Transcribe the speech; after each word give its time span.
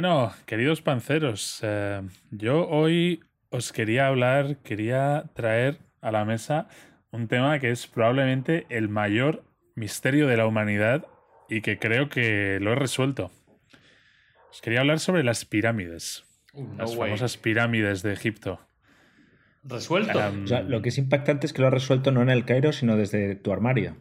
Bueno, 0.00 0.32
queridos 0.46 0.80
panceros, 0.80 1.58
eh, 1.62 2.02
yo 2.30 2.68
hoy 2.68 3.24
os 3.50 3.72
quería 3.72 4.06
hablar, 4.06 4.58
quería 4.58 5.24
traer 5.34 5.78
a 6.00 6.12
la 6.12 6.24
mesa 6.24 6.68
un 7.10 7.26
tema 7.26 7.58
que 7.58 7.72
es 7.72 7.88
probablemente 7.88 8.64
el 8.68 8.88
mayor 8.88 9.42
misterio 9.74 10.28
de 10.28 10.36
la 10.36 10.46
humanidad 10.46 11.04
y 11.48 11.62
que 11.62 11.80
creo 11.80 12.08
que 12.08 12.60
lo 12.60 12.70
he 12.70 12.74
resuelto. 12.76 13.32
Os 14.52 14.60
quería 14.60 14.82
hablar 14.82 15.00
sobre 15.00 15.24
las 15.24 15.44
pirámides, 15.44 16.24
Uh, 16.52 16.62
no 16.62 16.74
las 16.76 16.90
way. 16.94 17.08
famosas 17.08 17.36
pirámides 17.36 18.02
de 18.04 18.12
Egipto. 18.12 18.60
Resuelto. 19.64 20.20
Am, 20.20 20.44
O 20.44 20.46
sea, 20.46 20.62
lo 20.62 20.80
que 20.80 20.90
es 20.90 20.98
impactante 20.98 21.48
es 21.48 21.52
que 21.52 21.60
lo 21.60 21.66
has 21.66 21.74
resuelto 21.74 22.12
no 22.12 22.22
en 22.22 22.30
el 22.30 22.44
Cairo, 22.44 22.70
sino 22.72 22.96
desde 22.96 23.34
tu 23.34 23.52
armario. 23.52 23.96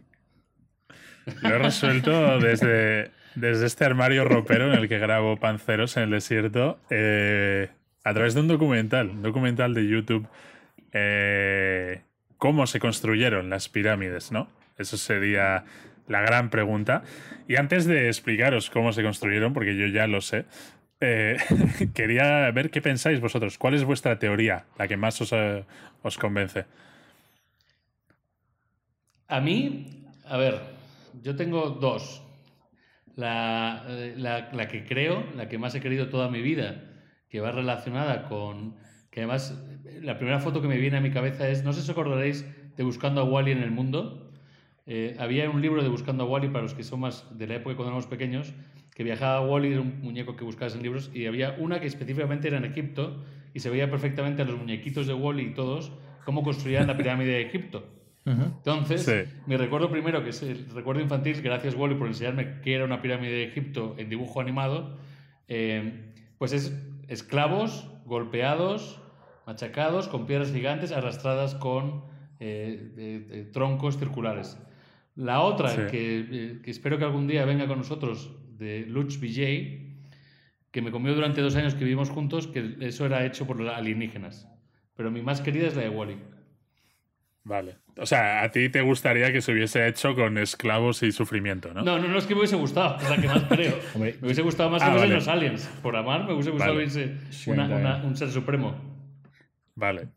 Lo 1.42 1.50
he 1.50 1.58
resuelto 1.58 2.40
desde, 2.40 3.12
desde 3.36 3.66
este 3.66 3.86
armario 3.86 4.26
ropero 4.26 4.72
en 4.72 4.80
el 4.80 4.88
que 4.90 5.00
grabo 5.00 5.38
panceros 5.38 5.98
en 5.98 6.04
el 6.04 6.10
desierto 6.12 6.80
eh, 6.90 7.70
a 8.04 8.14
través 8.14 8.34
de 8.34 8.42
un 8.42 8.48
documental, 8.48 9.10
un 9.10 9.22
documental 9.22 9.74
de 9.74 9.88
YouTube. 9.88 10.28
eh, 10.94 12.02
¿Cómo 12.38 12.68
se 12.68 12.80
construyeron 12.80 13.50
las 13.50 13.68
pirámides? 13.68 14.32
¿no? 14.32 14.48
Eso 14.78 14.98
sería 14.98 15.66
la 16.08 16.22
gran 16.22 16.50
pregunta. 16.50 17.04
Y 17.48 17.56
antes 17.56 17.86
de 17.86 18.08
explicaros 18.08 18.70
cómo 18.70 18.94
se 18.94 19.04
construyeron, 19.04 19.54
porque 19.54 19.76
yo 19.76 19.88
ya 19.88 20.08
lo 20.08 20.22
sé, 20.22 20.46
eh, 21.02 21.38
quería 21.94 22.50
ver 22.52 22.70
qué 22.70 22.82
pensáis 22.82 23.20
vosotros. 23.20 23.58
¿Cuál 23.58 23.74
es 23.74 23.84
vuestra 23.84 24.20
teoría, 24.20 24.66
la 24.78 24.88
que 24.88 24.98
más 24.98 25.20
os, 25.22 25.34
os 26.04 26.18
convence? 26.18 26.66
A 29.28 29.42
mí, 29.42 30.06
a 30.26 30.38
ver, 30.38 30.62
yo 31.22 31.36
tengo 31.36 31.70
dos. 31.70 32.24
La, 33.18 33.84
la- 34.16 34.68
que 34.68 34.86
creo, 34.86 35.26
la 35.36 35.50
que 35.50 35.58
más 35.58 35.74
he 35.74 35.82
querido 35.82 36.08
toda 36.08 36.30
mi 36.30 36.42
vida, 36.42 36.84
que 37.30 37.42
va 37.42 37.52
relacionada 37.52 38.30
con... 38.30 38.76
Que 39.10 39.22
además, 39.22 39.60
la 40.04 40.18
primera 40.18 40.40
foto 40.40 40.62
que 40.62 40.68
me 40.68 40.78
viene 40.78 40.98
a 40.98 41.02
mi 41.02 41.10
cabeza 41.10 41.50
es, 41.50 41.64
no 41.64 41.74
sé 41.74 41.82
si 41.82 41.86
os 41.86 41.90
acordaréis 41.90 42.46
de 42.78 42.84
Buscando 42.84 43.22
a 43.22 43.24
Wally 43.24 43.52
en 43.52 43.64
el 43.64 43.72
mundo. 43.72 44.32
Eh, 44.86 45.16
había 45.18 45.50
un 45.50 45.64
libro 45.64 45.82
de 45.82 45.90
Buscando 45.90 46.26
a 46.26 46.28
Wally 46.28 46.50
para 46.50 46.62
los 46.62 46.76
que 46.76 46.84
son 46.84 47.00
más 47.00 47.26
de 47.36 47.48
la 47.48 47.56
época 47.56 47.76
cuando 47.76 47.90
éramos 47.90 48.06
pequeños, 48.06 48.54
que 48.94 49.04
viajaba 49.04 49.38
a 49.38 49.42
Wally, 49.42 49.72
era 49.74 49.82
un 49.82 50.00
muñeco 50.02 50.36
que 50.36 50.44
buscabas 50.44 50.76
en 50.76 50.84
libros, 50.84 51.10
y 51.12 51.26
había 51.26 51.56
una 51.58 51.80
que 51.80 51.88
específicamente 51.88 52.48
era 52.48 52.58
en 52.58 52.66
Egipto, 52.66 53.26
y 53.52 53.62
se 53.62 53.72
veía 53.72 53.90
perfectamente 53.90 54.44
a 54.44 54.46
los 54.46 54.60
muñequitos 54.60 55.08
de 55.08 55.16
Wally 55.16 55.44
y 55.44 55.54
todos 55.56 55.92
cómo 56.24 56.44
construían 56.44 56.86
la 56.86 56.96
pirámide 56.96 57.32
de 57.32 57.42
Egipto. 57.42 57.97
Entonces, 58.32 59.04
Sí. 59.06 59.34
mi 59.46 59.56
recuerdo 59.56 59.90
primero, 59.90 60.24
que 60.24 60.32
es 60.32 60.44
el 60.44 60.70
recuerdo 60.70 61.02
infantil, 61.02 61.42
gracias 61.42 61.76
Wally 61.76 61.96
por 61.96 62.08
enseñarme 62.08 62.60
qué 62.62 62.76
era 62.76 62.86
una 62.86 63.02
pirámide 63.02 63.32
de 63.32 63.44
Egipto 63.46 63.96
en 63.98 64.10
dibujo 64.10 64.42
animado, 64.42 64.98
eh, 65.48 66.14
pues 66.38 66.52
es 66.54 66.78
esclavos 67.08 67.90
golpeados, 68.06 69.02
machacados, 69.46 70.08
con 70.10 70.26
piedras 70.28 70.52
gigantes 70.52 70.92
arrastradas 70.92 71.56
con 71.56 72.04
eh, 72.40 73.50
troncos 73.54 73.98
circulares. 73.98 74.58
La 75.16 75.42
otra, 75.42 75.70
Sí. 75.70 75.82
que, 75.90 76.20
eh, 76.32 76.60
que 76.64 76.70
espero 76.70 76.98
que 77.00 77.06
algún 77.06 77.28
día 77.28 77.46
venga 77.46 77.66
con 77.66 77.80
nosotros, 77.80 78.32
de 78.58 78.86
Lutz 78.88 79.20
Vijay, 79.20 79.96
que 80.72 80.82
me 80.82 80.92
comió 80.92 81.16
durante 81.16 81.42
dos 81.42 81.56
años 81.56 81.74
que 81.76 81.84
vivimos 81.86 82.10
juntos, 82.10 82.46
que 82.48 82.76
eso 82.82 83.06
era 83.06 83.26
hecho 83.26 83.48
por 83.48 83.60
los 83.60 83.74
alienígenas. 83.74 84.48
Pero 84.96 85.10
mi 85.12 85.22
más 85.22 85.42
querida 85.42 85.68
es 85.68 85.76
la 85.76 85.84
de 85.84 85.90
Wally. 85.90 86.18
Vale. 87.48 87.76
O 87.98 88.06
sea, 88.06 88.44
a 88.44 88.52
ti 88.52 88.68
te 88.68 88.82
gustaría 88.82 89.32
que 89.32 89.40
se 89.42 89.54
hubiese 89.54 89.88
hecho 89.88 90.14
con 90.16 90.38
esclavos 90.38 91.02
y 91.04 91.14
sufrimiento, 91.14 91.74
¿no? 91.74 91.82
No, 91.82 91.98
no, 91.98 92.10
no 92.10 92.18
es 92.18 92.26
que 92.26 92.34
me 92.36 92.42
hubiese 92.42 92.58
gustado, 92.58 92.98
es 93.02 93.10
la 93.10 93.16
que 93.18 93.28
más 93.28 93.44
creo. 93.44 93.74
Hombre, 93.96 94.16
me 94.20 94.26
hubiese 94.28 94.42
gustado 94.42 94.70
más 94.70 94.82
Ah, 94.84 94.92
que 94.92 94.98
vale. 95.00 95.14
los 95.16 95.28
aliens. 95.30 95.70
Por 95.82 95.96
amar, 95.96 96.26
me 96.26 96.34
hubiese 96.34 96.52
gustado 96.52 96.76
Vale. 96.76 97.76
una- 97.76 98.04
un 98.04 98.18
ser 98.18 98.30
supremo. 98.30 98.76
Vale. 99.76 100.10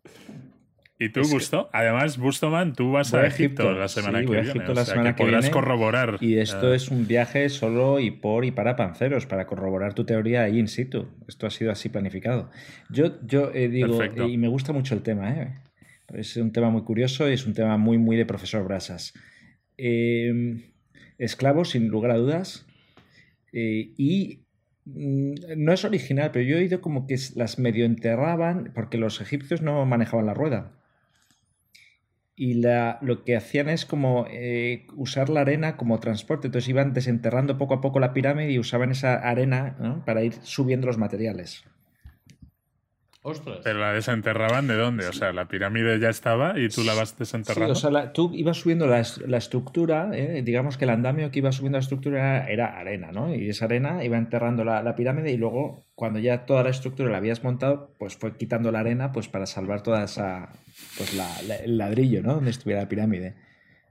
¿Y 0.99 1.09
tú, 1.11 1.21
Es 1.21 1.29
que- 1.29 1.35
Busto? 1.35 1.71
Además, 1.73 2.19
Bustoman, 2.19 2.75
tú 2.75 2.93
vas 2.93 3.11
Voy 3.13 3.21
a 3.21 3.27
Egipto, 3.29 3.63
Egipto, 3.63 3.79
la 3.79 3.89
semana 3.89 4.19
sí, 4.19 4.25
que 4.25 4.29
voy 4.29 4.37
a 4.37 4.41
viene. 4.41 4.51
Egipto 4.51 4.73
o 4.73 4.75
la 4.75 4.85
sea, 4.85 4.93
semana 4.95 5.11
que 5.11 5.17
que 5.17 5.23
podrás 5.25 5.45
viene. 5.45 5.55
corroborar. 5.55 6.17
Y 6.21 6.37
esto 6.39 6.73
eh, 6.73 6.77
es 6.77 6.89
un 6.91 7.07
viaje 7.07 7.49
solo 7.49 8.01
y 8.01 8.11
por 8.11 8.45
y 8.45 8.51
para 8.51 8.75
panceros, 8.77 9.25
para 9.27 9.47
corroborar 9.47 9.95
tu 9.95 10.05
teoría 10.05 10.43
ahí 10.43 10.59
in 10.59 10.69
situ. 10.69 11.09
Esto 11.29 11.47
ha 11.47 11.51
sido 11.51 11.71
así 11.73 11.89
planificado. 11.89 12.51
Yo, 12.91 13.19
yo 13.25 13.51
eh, 13.55 13.69
digo, 13.69 13.97
Perfecto. 13.97 14.29
y 14.29 14.37
me 14.37 14.49
gusta 14.49 14.73
mucho 14.75 14.95
el 14.95 15.03
tema, 15.03 15.31
¿eh? 15.31 15.55
Es 16.15 16.37
un 16.37 16.53
tema 16.53 16.71
muy 16.71 16.83
curioso 16.83 17.29
y 17.29 17.35
es 17.35 17.47
un 17.47 17.55
tema 17.55 17.77
muy, 17.77 17.99
muy 17.99 18.17
de 18.17 18.27
profesor 18.27 18.65
Brasas. 18.65 19.15
Eh, 19.77 20.71
esclavos, 21.19 21.71
sin 21.71 21.89
lugar 21.89 22.11
a 22.13 22.17
dudas. 22.17 22.67
eh, 23.53 23.93
y 23.97 24.45
mm, 24.85 25.35
no 25.57 25.73
es 25.73 25.85
original, 25.85 26.31
pero 26.33 26.45
yo 26.45 26.57
he 26.57 26.61
oído 26.61 26.81
como 26.81 27.07
que 27.07 27.17
las 27.35 27.59
medio 27.59 27.85
enterraban 27.85 28.73
porque 28.75 28.99
los 28.99 29.21
egipcios 29.21 29.63
no 29.63 29.85
manejaban 29.87 30.27
la 30.27 30.35
rueda. 30.35 30.73
Y 32.37 32.55
la, 32.55 32.99
lo 33.03 33.25
que 33.25 33.37
hacían 33.37 33.69
es 33.69 33.85
como 33.85 34.27
eh, 34.31 34.87
usar 34.97 35.29
la 35.29 35.43
arena 35.43 35.77
como 35.77 36.01
transporte. 36.01 36.47
Entonces 36.49 36.71
iban 36.71 36.95
desenterrando 36.95 37.59
poco 37.59 37.75
a 37.75 37.81
poco 37.83 38.01
la 38.01 38.15
pirámide 38.15 38.51
y 38.53 38.59
usaban 38.59 38.91
esa 38.93 39.15
arena 39.17 40.03
para 40.07 40.25
ir 40.25 40.33
subiendo 40.43 40.87
los 40.87 40.97
materiales. 40.97 41.65
Ostras. 43.23 43.59
Pero 43.63 43.79
la 43.81 43.93
desenterraban 43.93 44.67
de 44.67 44.77
dónde? 44.77 45.07
O 45.07 45.13
sea, 45.13 45.33
la 45.35 45.47
pirámide 45.47 45.99
ya 46.01 46.09
estaba 46.09 46.59
y 46.59 46.71
tú 46.71 46.85
la 46.85 46.95
vas 46.95 47.11
Sí, 47.11 47.17
desenterrando. 47.19 47.73
o 47.73 47.75
sea, 47.77 47.91
la- 47.91 48.13
tú 48.15 48.31
ibas 48.35 48.57
subiendo 48.57 48.87
la, 48.87 49.01
es- 49.01 49.19
la 49.27 49.37
estructura, 49.37 50.09
¿eh? 50.15 50.41
digamos 50.43 50.79
que 50.79 50.85
el 50.87 50.91
andamio 50.91 51.31
que 51.31 51.41
iba 51.41 51.53
subiendo 51.53 51.77
la 51.77 51.83
estructura 51.83 52.19
era, 52.19 52.49
era 52.49 52.79
arena, 52.81 53.13
¿no? 53.13 53.35
Y 53.35 53.51
esa 53.51 53.67
arena 53.67 54.03
iba 54.05 54.17
enterrando 54.17 54.65
la, 54.65 54.83
la 54.83 54.97
pirámide 54.97 55.33
y 55.33 55.37
luego, 55.37 55.85
cuando 55.95 56.19
ya 56.19 56.47
toda 56.47 56.63
la 56.65 56.71
estructura 56.71 57.11
la 57.11 57.19
habías 57.19 57.45
montado, 57.45 57.95
pues 57.99 58.17
fue 58.17 58.35
quitando 58.39 58.73
la 58.73 58.81
arena 58.81 59.13
pues 59.13 59.29
para 59.29 59.45
salvar 59.45 59.83
toda 59.83 60.05
esa, 60.05 60.49
pues 60.97 61.13
la- 61.13 61.43
la- 61.47 61.57
el 61.57 61.77
ladrillo, 61.77 62.23
¿no? 62.23 62.37
Donde 62.37 62.51
estuviera 62.51 62.81
la 62.83 62.89
pirámide. 62.89 63.35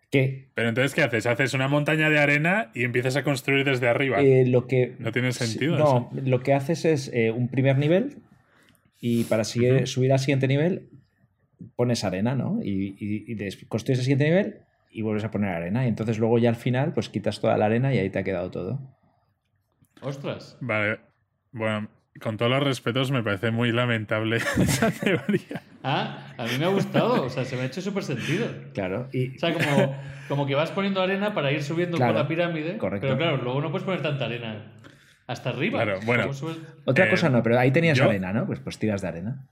Que 0.09 0.47
Pero 0.55 0.69
entonces, 0.69 0.95
¿qué 0.95 1.03
haces? 1.03 1.27
Haces 1.27 1.53
una 1.53 1.67
montaña 1.67 2.09
de 2.09 2.17
arena 2.17 2.71
y 2.73 2.83
empiezas 2.83 3.15
a 3.15 3.23
construir 3.23 3.63
desde 3.63 3.87
arriba. 3.87 4.19
Eh, 4.21 4.43
lo 4.47 4.65
que, 4.65 4.95
No 4.97 5.11
tiene 5.11 5.31
sentido 5.33 5.77
No, 5.77 6.09
lo 6.25 6.39
que 6.39 6.55
haces 6.55 6.83
es 6.85 7.11
eh, 7.13 7.29
un 7.29 7.47
primer 7.47 7.77
nivel 7.77 8.15
y 8.99 9.23
para 9.25 9.43
seguir- 9.43 9.87
subir 9.87 10.11
al 10.13 10.19
siguiente 10.19 10.47
nivel 10.47 10.89
pones 11.75 12.03
arena, 12.03 12.35
¿no? 12.35 12.59
Y, 12.63 12.95
y, 12.99 13.65
construyes 13.67 13.99
el 13.99 14.05
siguiente 14.05 14.25
nivel 14.25 14.59
y 14.91 15.01
vuelves 15.01 15.23
a 15.23 15.31
poner 15.31 15.49
arena. 15.51 15.85
Y 15.85 15.89
entonces 15.89 16.17
luego 16.19 16.37
ya 16.39 16.49
al 16.49 16.55
final 16.55 16.93
pues 16.93 17.09
quitas 17.09 17.39
toda 17.41 17.57
la 17.57 17.65
arena 17.65 17.93
y 17.93 17.97
ahí 17.99 18.09
te 18.09 18.19
ha 18.19 18.23
quedado 18.23 18.49
todo. 18.51 18.79
Ostras. 20.01 20.57
Vale. 20.61 20.99
Bueno, 21.51 21.89
con 22.21 22.37
todos 22.37 22.51
los 22.51 22.63
respetos, 22.63 23.11
me 23.11 23.23
parece 23.23 23.51
muy 23.51 23.71
lamentable 23.71 24.37
esa 24.61 24.91
teoría. 24.91 25.61
Ah, 25.83 26.33
a 26.37 26.45
mí 26.45 26.51
me 26.57 26.65
ha 26.65 26.69
gustado. 26.69 27.23
O 27.23 27.29
sea, 27.29 27.43
se 27.45 27.55
me 27.55 27.63
ha 27.63 27.65
hecho 27.65 27.81
súper 27.81 28.03
sentido. 28.03 28.47
Claro. 28.73 29.09
Y, 29.11 29.35
O 29.35 29.39
sea, 29.39 29.53
como, 29.53 29.95
como 30.27 30.45
que 30.45 30.55
vas 30.55 30.71
poniendo 30.71 31.01
arena 31.01 31.33
para 31.33 31.51
ir 31.51 31.63
subiendo 31.63 31.97
Claro, 31.97 32.13
por 32.13 32.21
la 32.21 32.27
pirámide. 32.27 32.77
correcto. 32.77 33.07
Pero 33.07 33.17
claro, 33.17 33.37
luego 33.37 33.61
no 33.61 33.71
puedes 33.71 33.85
poner 33.85 34.01
tanta 34.01 34.25
arena 34.25 34.73
hasta 35.29 35.51
arriba. 35.51 35.83
Claro, 35.83 35.99
bueno. 36.05 36.31
Otra 36.85 37.05
eh, 37.05 37.09
cosa 37.09 37.29
no, 37.29 37.43
pero 37.43 37.59
ahí 37.59 37.69
tenías 37.69 37.95
yo- 37.95 38.05
arena, 38.05 38.33
¿no? 38.33 38.47
Pues, 38.47 38.59
pues 38.59 38.79
tiras 38.79 39.01
de 39.03 39.09
arena. 39.09 39.45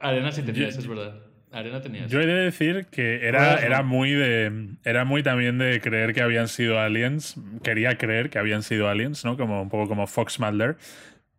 Arena 0.00 0.32
sí 0.32 0.42
tenías, 0.42 0.74
Yo- 0.74 0.80
es 0.80 0.86
verdad. 0.88 1.14
Arena 1.52 1.82
tenías. 1.82 2.10
Yo 2.10 2.20
he 2.20 2.26
de 2.26 2.32
decir 2.32 2.86
que 2.90 3.26
era, 3.28 3.56
era 3.56 3.82
muy 3.82 4.12
de. 4.12 4.68
Era 4.84 5.04
muy 5.04 5.22
también 5.22 5.58
de 5.58 5.80
creer 5.80 6.14
que 6.14 6.22
habían 6.22 6.48
sido 6.48 6.78
aliens. 6.78 7.34
Quería 7.62 7.98
creer 7.98 8.30
que 8.30 8.38
habían 8.38 8.62
sido 8.62 8.88
aliens, 8.88 9.24
¿no? 9.24 9.36
Como 9.36 9.60
un 9.60 9.68
poco 9.68 9.88
como 9.88 10.06
Fox 10.06 10.40
Mulder. 10.40 10.76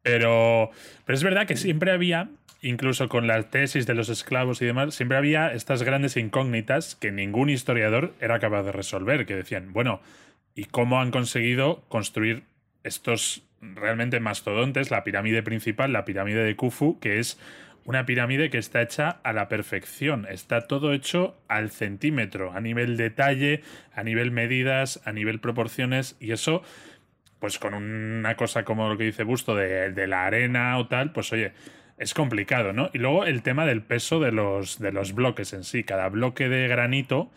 Pero, 0.04 0.70
pero 1.06 1.16
es 1.16 1.24
verdad 1.24 1.48
que 1.48 1.56
siempre 1.56 1.92
había, 1.92 2.30
incluso 2.62 3.08
con 3.10 3.26
la 3.26 3.42
tesis 3.50 3.88
de 3.88 3.96
los 3.96 4.10
esclavos 4.10 4.62
y 4.62 4.66
demás, 4.66 4.94
siempre 4.94 5.18
había 5.18 5.54
estas 5.54 5.82
grandes 5.82 6.18
incógnitas 6.18 6.96
que 6.96 7.12
ningún 7.12 7.50
historiador 7.50 8.14
era 8.20 8.40
capaz 8.40 8.64
de 8.64 8.74
resolver. 8.74 9.26
Que 9.26 9.36
decían, 9.36 9.74
bueno, 9.74 10.02
¿y 10.56 10.66
cómo 10.66 11.02
han 11.02 11.10
conseguido 11.10 11.84
construir 11.88 12.44
estos 12.84 13.44
realmente 13.62 14.20
mastodontes? 14.20 14.92
La 14.92 15.04
pirámide 15.04 15.44
principal, 15.44 15.94
la 15.94 16.06
pirámide 16.06 16.44
de 16.44 16.56
Khufu, 16.56 17.00
que 17.00 17.20
es 17.20 17.40
una 17.86 18.06
pirámide 18.06 18.50
que 18.50 18.58
está 18.58 18.82
hecha 18.82 19.20
a 19.24 19.34
la 19.34 19.48
perfección. 19.48 20.28
Está 20.30 20.68
todo 20.68 20.94
hecho 20.94 21.36
al 21.48 21.72
centímetro, 21.72 22.52
a 22.54 22.62
nivel 22.62 22.98
detalle, 22.98 23.62
a 23.94 24.04
nivel 24.04 24.32
medidas, 24.32 25.02
a 25.06 25.12
nivel 25.12 25.40
proporciones, 25.40 26.16
y 26.20 26.32
eso, 26.32 26.62
pues 27.40 27.58
con 27.58 27.74
una 27.74 28.36
cosa 28.36 28.64
como 28.64 28.90
lo 28.90 28.98
que 28.98 29.06
dice 29.06 29.24
Busto 29.24 29.56
de, 29.56 29.92
de 29.92 30.08
la 30.08 30.26
arena 30.26 30.78
o 30.78 30.88
tal, 30.88 31.12
pues 31.12 31.32
oye, 31.34 31.54
es 32.02 32.16
complicado, 32.16 32.74
¿no? 32.74 32.90
Y 32.94 32.98
luego 32.98 33.26
el 33.26 33.44
tema 33.44 33.66
del 33.66 33.84
peso 33.84 34.20
de 34.20 34.32
los, 34.32 34.80
de 34.80 34.92
los 34.92 35.14
bloques 35.14 35.54
en 35.54 35.64
sí. 35.64 35.84
Cada 35.84 36.10
bloque 36.10 36.50
de 36.50 36.68
granito 36.68 37.30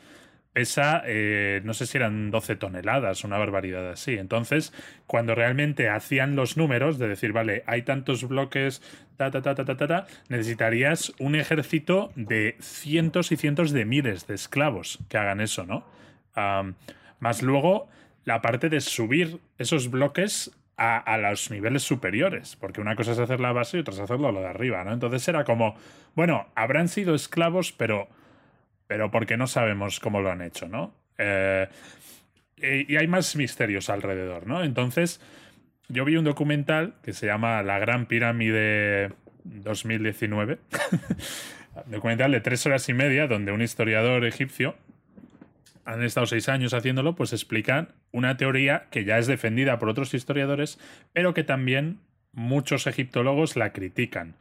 pesa, 0.55 1.03
eh, 1.05 1.61
no 1.65 1.75
sé 1.75 1.85
si 1.85 1.99
eran 1.99 2.31
12 2.31 2.57
toneladas, 2.57 3.25
una 3.25 3.37
barbaridad 3.37 3.91
así. 3.91 4.15
Entonces, 4.15 4.73
cuando 5.07 5.35
realmente 5.35 5.91
hacían 5.91 6.37
los 6.37 6.57
números 6.57 6.99
de 6.99 7.09
decir, 7.09 7.33
vale, 7.33 7.65
hay 7.67 7.83
tantos 7.83 8.27
bloques, 8.27 8.81
ta, 9.19 9.31
ta, 9.31 9.43
ta, 9.43 9.55
ta, 9.55 9.65
ta, 9.67 9.77
ta, 9.77 9.87
ta, 9.87 10.07
necesitarías 10.29 11.13
un 11.19 11.35
ejército 11.35 12.13
de 12.15 12.57
cientos 12.61 13.33
y 13.33 13.37
cientos 13.37 13.73
de 13.73 13.85
miles 13.85 14.27
de 14.27 14.35
esclavos 14.35 15.01
que 15.11 15.19
hagan 15.19 15.43
eso, 15.43 15.67
¿no? 15.67 15.85
Más 17.21 17.43
luego, 17.43 17.89
la 18.25 18.41
parte 18.41 18.69
de 18.69 18.81
subir 18.81 19.41
esos 19.59 19.91
bloques 19.91 20.51
a, 20.77 21.19
los 21.19 21.51
niveles 21.51 21.83
superiores, 21.83 22.57
porque 22.57 22.81
una 22.81 22.97
cosa 22.97 23.13
es 23.13 23.19
hacer 23.19 23.41
la 23.41 23.53
base 23.53 23.77
y 23.77 23.81
otra 23.81 23.95
es 23.95 24.01
hacerlo 24.01 24.33
lo 24.33 24.41
de 24.41 24.47
arriba, 24.47 24.83
¿no? 24.85 24.93
Entonces 24.93 25.27
era 25.29 25.45
como, 25.45 25.77
bueno, 26.15 26.47
habrán 26.55 26.89
sido 26.89 27.15
esclavos, 27.15 27.73
pero, 27.73 28.09
pero 28.87 29.11
porque 29.11 29.37
no 29.37 29.47
sabemos 29.47 30.01
cómo 30.01 30.21
lo 30.21 30.31
han 30.31 30.43
hecho, 30.43 30.69
¿no? 30.69 30.95
Eh, 31.19 31.69
y 32.57 32.97
hay 32.97 33.07
más 33.07 33.37
misterios 33.37 33.91
alrededor, 33.91 34.47
¿no? 34.47 34.63
Entonces, 34.65 35.21
yo 35.89 36.05
vi 36.05 36.17
un 36.17 36.25
documental 36.25 36.95
que 37.03 37.13
se 37.13 37.27
llama 37.27 37.63
La 37.63 37.79
Gran 37.79 38.07
Pirámide 38.07 39.13
2019, 39.45 40.59
documental 41.87 42.33
de 42.33 42.41
tres 42.41 42.65
horas 42.67 42.89
y 42.89 42.95
media, 42.95 43.27
donde 43.27 43.53
un 43.53 43.61
historiador 43.61 44.25
egipcio 44.25 44.77
han 45.85 46.03
estado 46.03 46.27
seis 46.27 46.49
años 46.49 46.73
haciéndolo, 46.73 47.15
pues 47.15 47.33
explican 47.33 47.89
una 48.11 48.37
teoría 48.37 48.87
que 48.91 49.05
ya 49.05 49.19
es 49.19 49.27
defendida 49.27 49.79
por 49.79 49.91
otros 49.91 50.15
historiadores, 50.15 50.79
pero 51.13 51.35
que 51.35 51.45
también 51.45 51.99
muchos 52.33 52.87
egiptólogos 52.87 53.57
la 53.57 53.73
critican. 53.73 54.35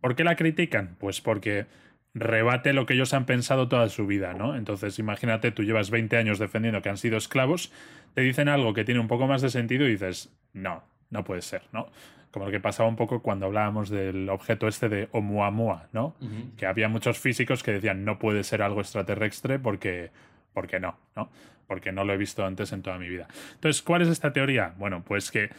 ¿Por 0.00 0.16
qué 0.16 0.24
la 0.24 0.34
critican? 0.34 0.96
Pues 0.98 1.20
porque 1.20 1.66
rebate 2.14 2.72
lo 2.72 2.86
que 2.86 2.94
ellos 2.94 3.14
han 3.14 3.26
pensado 3.26 3.68
toda 3.68 3.88
su 3.88 4.06
vida, 4.06 4.34
¿no? 4.34 4.56
Entonces, 4.56 4.98
imagínate, 4.98 5.52
tú 5.52 5.62
llevas 5.62 5.90
20 5.90 6.16
años 6.16 6.38
defendiendo 6.38 6.82
que 6.82 6.88
han 6.88 6.96
sido 6.96 7.16
esclavos, 7.16 7.72
te 8.14 8.22
dicen 8.22 8.48
algo 8.48 8.74
que 8.74 8.84
tiene 8.84 9.00
un 9.00 9.08
poco 9.08 9.26
más 9.26 9.42
de 9.42 9.50
sentido 9.50 9.86
y 9.86 9.92
dices, 9.92 10.32
no, 10.52 10.82
no 11.10 11.24
puede 11.24 11.42
ser, 11.42 11.62
¿no? 11.72 11.88
Como 12.30 12.46
lo 12.46 12.50
que 12.50 12.60
pasaba 12.60 12.88
un 12.88 12.96
poco 12.96 13.22
cuando 13.22 13.46
hablábamos 13.46 13.90
del 13.90 14.28
objeto 14.28 14.68
este 14.68 14.88
de 14.88 15.08
Oumuamua, 15.12 15.88
¿no? 15.92 16.14
Que 16.56 16.66
había 16.66 16.88
muchos 16.88 17.18
físicos 17.18 17.62
que 17.62 17.72
decían, 17.72 18.04
no 18.04 18.18
puede 18.18 18.44
ser 18.44 18.62
algo 18.62 18.80
extraterrestre 18.80 19.58
porque 19.58 20.10
porque 20.52 20.80
no, 20.80 20.98
¿no? 21.16 21.30
Porque 21.66 21.92
no 21.92 22.04
lo 22.04 22.12
he 22.12 22.16
visto 22.16 22.44
antes 22.44 22.72
en 22.72 22.82
toda 22.82 22.98
mi 22.98 23.08
vida. 23.08 23.28
Entonces, 23.54 23.82
¿cuál 23.82 24.02
es 24.02 24.08
esta 24.08 24.32
teoría? 24.32 24.74
Bueno, 24.78 25.02
pues 25.04 25.30
que 25.30 25.50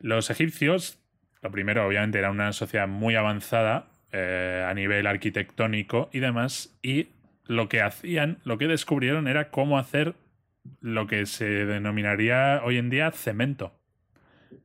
los 0.00 0.30
egipcios, 0.30 0.98
lo 1.42 1.50
primero, 1.50 1.86
obviamente, 1.86 2.18
era 2.18 2.30
una 2.30 2.52
sociedad 2.52 2.86
muy 2.86 3.16
avanzada 3.16 3.89
eh, 4.12 4.64
a 4.66 4.74
nivel 4.74 5.06
arquitectónico 5.06 6.10
y 6.12 6.18
demás, 6.18 6.76
y 6.82 7.08
lo 7.44 7.68
que 7.68 7.82
hacían, 7.82 8.38
lo 8.44 8.58
que 8.58 8.68
descubrieron 8.68 9.28
era 9.28 9.50
cómo 9.50 9.78
hacer 9.78 10.14
lo 10.80 11.06
que 11.06 11.26
se 11.26 11.66
denominaría 11.66 12.60
hoy 12.64 12.76
en 12.76 12.90
día 12.90 13.10
cemento. 13.12 13.72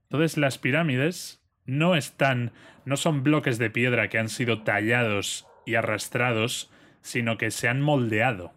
Entonces, 0.04 0.38
las 0.38 0.58
pirámides 0.58 1.44
no 1.66 1.96
están, 1.96 2.52
no 2.86 2.98
son 2.98 3.24
bloques 3.24 3.58
de 3.58 3.70
piedra 3.70 4.08
que 4.08 4.20
han 4.20 4.30
sido 4.30 4.62
tallados 4.64 5.48
y 5.66 5.76
arrastrados, 5.76 6.72
sino 7.02 7.38
que 7.38 7.52
se 7.52 7.68
han 7.68 7.82
moldeado 7.82 8.54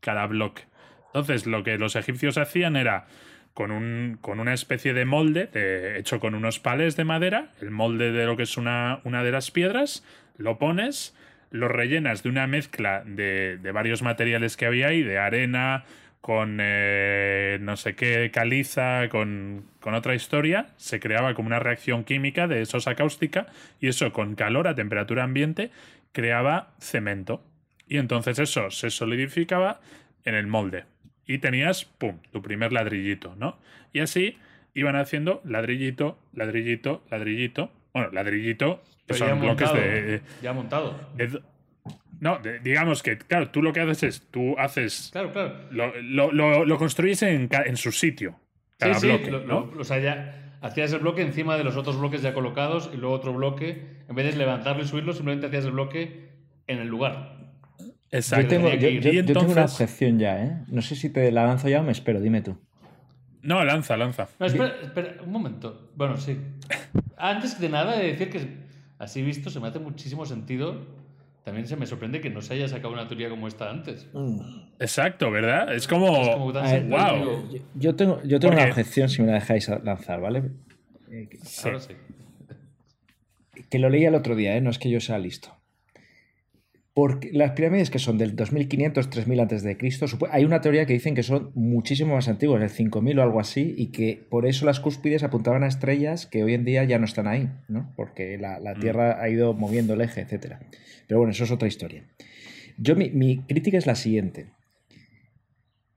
cada 0.00 0.26
bloque. 0.26 0.64
Entonces, 1.06 1.46
lo 1.46 1.62
que 1.64 1.78
los 1.78 1.96
egipcios 1.96 2.38
hacían 2.38 2.76
era 2.76 3.06
con, 3.54 3.70
un, 3.70 4.18
con 4.20 4.38
una 4.38 4.54
especie 4.54 4.94
de 4.94 5.04
molde 5.04 5.50
hecho 5.98 6.20
con 6.20 6.34
unos 6.34 6.60
pales 6.60 6.96
de 6.96 7.04
madera, 7.04 7.50
el 7.60 7.70
molde 7.70 8.12
de 8.12 8.24
lo 8.24 8.36
que 8.36 8.44
es 8.44 8.56
una, 8.56 9.00
una 9.02 9.24
de 9.24 9.32
las 9.32 9.50
piedras, 9.50 10.04
lo 10.38 10.58
pones, 10.58 11.14
lo 11.50 11.68
rellenas 11.68 12.22
de 12.22 12.30
una 12.30 12.46
mezcla 12.46 13.02
de, 13.04 13.58
varios 13.72 14.02
materiales 14.02 14.56
que 14.56 14.66
había 14.66 14.88
ahí, 14.88 15.02
de 15.02 15.18
arena, 15.18 15.84
con 16.20 16.58
eh, 16.60 17.58
no 17.60 17.76
sé 17.76 17.94
qué 17.94 18.30
caliza, 18.32 19.08
con, 19.08 19.66
con, 19.80 19.94
otra 19.94 20.14
historia, 20.14 20.68
se 20.76 21.00
creaba 21.00 21.34
como 21.34 21.48
una 21.48 21.58
reacción 21.58 22.04
química 22.04 22.48
de 22.48 22.64
sosa 22.66 22.94
cáustica 22.94 23.46
y 23.80 23.88
eso 23.88 24.12
con 24.12 24.34
calor 24.34 24.68
a 24.68 24.74
temperatura 24.74 25.24
ambiente 25.24 25.70
creaba 26.12 26.74
cemento. 26.80 27.44
Y 27.86 27.98
entonces 27.98 28.38
eso 28.38 28.70
se 28.70 28.90
solidificaba 28.90 29.80
en 30.24 30.34
el 30.34 30.46
molde. 30.46 30.84
Y 31.26 31.38
tenías, 31.38 31.84
¡pum!, 31.84 32.18
tu 32.32 32.42
primer 32.42 32.72
ladrillito, 32.72 33.34
¿no? 33.36 33.58
Y 33.92 34.00
así 34.00 34.38
iban 34.74 34.96
haciendo 34.96 35.40
ladrillito, 35.44 36.18
ladrillito, 36.32 37.04
ladrillito. 37.10 37.72
Bueno, 37.98 38.12
ladrillito, 38.12 38.80
que 39.06 39.14
son 39.14 39.40
bloques 39.40 39.72
de. 39.72 40.20
Ya 40.40 40.52
montado. 40.52 40.94
no, 42.20 42.38
digamos 42.62 43.02
que, 43.02 43.18
claro, 43.18 43.50
tú 43.50 43.60
lo 43.62 43.72
que 43.72 43.80
haces 43.80 44.02
es, 44.02 44.26
tú 44.30 44.56
haces. 44.56 45.10
Claro, 45.12 45.32
claro. 45.32 46.00
Lo, 46.00 46.78
construyes 46.78 47.22
en, 47.22 47.48
en, 47.50 47.76
su 47.76 47.90
sitio. 47.90 48.38
Cada 48.78 48.94
sí, 48.94 49.08
bloque, 49.08 49.30
¿no? 49.30 49.72
o 49.76 49.84
sea, 49.84 49.98
ya 49.98 50.58
hacías 50.60 50.92
el 50.92 51.00
bloque 51.00 51.22
encima 51.22 51.56
de 51.56 51.64
los 51.64 51.76
otros 51.76 51.98
bloques 51.98 52.22
ya 52.22 52.32
colocados 52.34 52.90
y 52.94 52.96
luego 52.96 53.14
otro 53.14 53.32
bloque. 53.32 53.98
En 54.08 54.14
vez 54.14 54.32
de 54.32 54.38
levantarlo 54.38 54.84
y 54.84 54.86
subirlo, 54.86 55.12
simplemente 55.12 55.48
hacías 55.48 55.64
el 55.64 55.72
bloque 55.72 56.28
en 56.68 56.78
el 56.78 56.86
lugar. 56.86 57.36
Exacto. 58.12 58.44
Yo 58.44 58.48
tengo, 58.48 58.72
yo, 58.72 59.24
tengo 59.24 59.52
una 59.52 59.64
objeción 59.64 60.20
ya, 60.20 60.42
¿eh? 60.42 60.56
No 60.68 60.82
sé 60.82 60.94
si 60.94 61.10
te 61.10 61.32
la 61.32 61.44
lanzo 61.44 61.68
ya 61.68 61.80
o 61.80 61.82
me 61.82 61.92
espero, 61.92 62.20
dime 62.20 62.42
tú. 62.42 62.56
No, 63.42 63.64
lanza, 63.64 63.96
lanza. 63.96 64.28
No, 64.38 64.46
espera, 64.46 64.76
espera, 64.82 65.16
un 65.24 65.30
momento. 65.30 65.90
Bueno, 65.94 66.16
sí. 66.16 66.38
Antes 67.16 67.60
de 67.60 67.68
nada, 67.68 67.96
he 67.96 68.04
de 68.04 68.12
decir 68.12 68.30
que 68.30 68.58
así 68.98 69.22
visto 69.22 69.50
se 69.50 69.60
me 69.60 69.68
hace 69.68 69.78
muchísimo 69.78 70.26
sentido. 70.26 70.98
También 71.44 71.66
se 71.66 71.76
me 71.76 71.86
sorprende 71.86 72.20
que 72.20 72.28
no 72.28 72.42
se 72.42 72.54
haya 72.54 72.68
sacado 72.68 72.92
una 72.92 73.08
teoría 73.08 73.30
como 73.30 73.48
esta 73.48 73.70
antes. 73.70 74.06
Mm. 74.12 74.40
Exacto, 74.78 75.30
¿verdad? 75.30 75.74
Es 75.74 75.88
como. 75.88 76.12
wow. 76.42 77.48
Yo, 77.74 77.94
tengo, 77.94 78.20
yo 78.22 78.38
tengo 78.38 78.54
una 78.54 78.64
objeción 78.64 79.08
si 79.08 79.22
me 79.22 79.28
la 79.28 79.34
dejáis 79.34 79.68
lanzar, 79.82 80.20
¿vale? 80.20 80.42
Eh, 81.10 81.28
Ahora 81.64 81.80
sí. 81.80 81.94
Que 83.70 83.78
lo 83.78 83.88
leí 83.88 84.04
el 84.04 84.14
otro 84.14 84.36
día, 84.36 84.56
¿eh? 84.56 84.60
No 84.60 84.70
es 84.70 84.78
que 84.78 84.90
yo 84.90 85.00
sea 85.00 85.18
listo. 85.18 85.57
Porque 86.98 87.30
las 87.32 87.52
pirámides 87.52 87.90
que 87.90 88.00
son 88.00 88.18
del 88.18 88.34
2500, 88.34 89.08
3000 89.08 89.38
antes 89.38 89.62
de 89.62 89.76
Cristo, 89.76 90.06
hay 90.32 90.44
una 90.44 90.60
teoría 90.60 90.84
que 90.84 90.94
dicen 90.94 91.14
que 91.14 91.22
son 91.22 91.52
muchísimo 91.54 92.16
más 92.16 92.26
antiguas, 92.26 92.60
del 92.60 92.70
5000 92.70 93.20
o 93.20 93.22
algo 93.22 93.38
así, 93.38 93.72
y 93.78 93.92
que 93.92 94.26
por 94.28 94.46
eso 94.46 94.66
las 94.66 94.80
cúspides 94.80 95.22
apuntaban 95.22 95.62
a 95.62 95.68
estrellas 95.68 96.26
que 96.26 96.42
hoy 96.42 96.54
en 96.54 96.64
día 96.64 96.82
ya 96.82 96.98
no 96.98 97.04
están 97.04 97.28
ahí, 97.28 97.50
¿no? 97.68 97.92
Porque 97.94 98.36
la, 98.36 98.58
mm. 98.58 98.80
Tierra 98.80 99.22
ha 99.22 99.28
ido 99.28 99.54
moviendo 99.54 99.94
el 99.94 100.00
eje, 100.00 100.22
etc. 100.22 100.56
Pero 101.06 101.20
bueno, 101.20 101.30
eso 101.30 101.44
es 101.44 101.52
otra 101.52 101.68
historia. 101.68 102.02
Yo, 102.78 102.96
mi, 102.96 103.44
crítica 103.46 103.78
es 103.78 103.86
la 103.86 103.94
siguiente. 103.94 104.46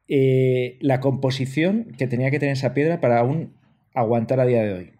Eh, 0.08 0.78
la 0.82 1.00
composición 1.00 1.96
que 1.98 2.06
tenía 2.06 2.30
que 2.30 2.38
tener 2.38 2.54
esa 2.54 2.76
piedra 2.76 3.02
para 3.02 3.18
aún 3.18 3.56
aguantar 3.96 4.40
a 4.40 4.46
día 4.46 4.62
de 4.62 4.74
hoy. 4.74 4.92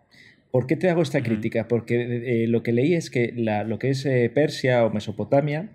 ¿Por 0.52 0.68
qué 0.68 0.76
te 0.76 0.90
hago 0.90 1.02
esta 1.02 1.24
crítica? 1.24 1.68
Porque 1.68 2.44
eh, 2.44 2.48
lo 2.48 2.62
que 2.62 2.74
leí 2.74 2.94
es 2.94 3.10
que 3.10 3.32
lo 3.34 3.80
que 3.80 3.90
es 3.90 4.06
eh, 4.06 4.30
Persia 4.34 4.86
o 4.86 4.92
Mesopotamia, 4.92 5.70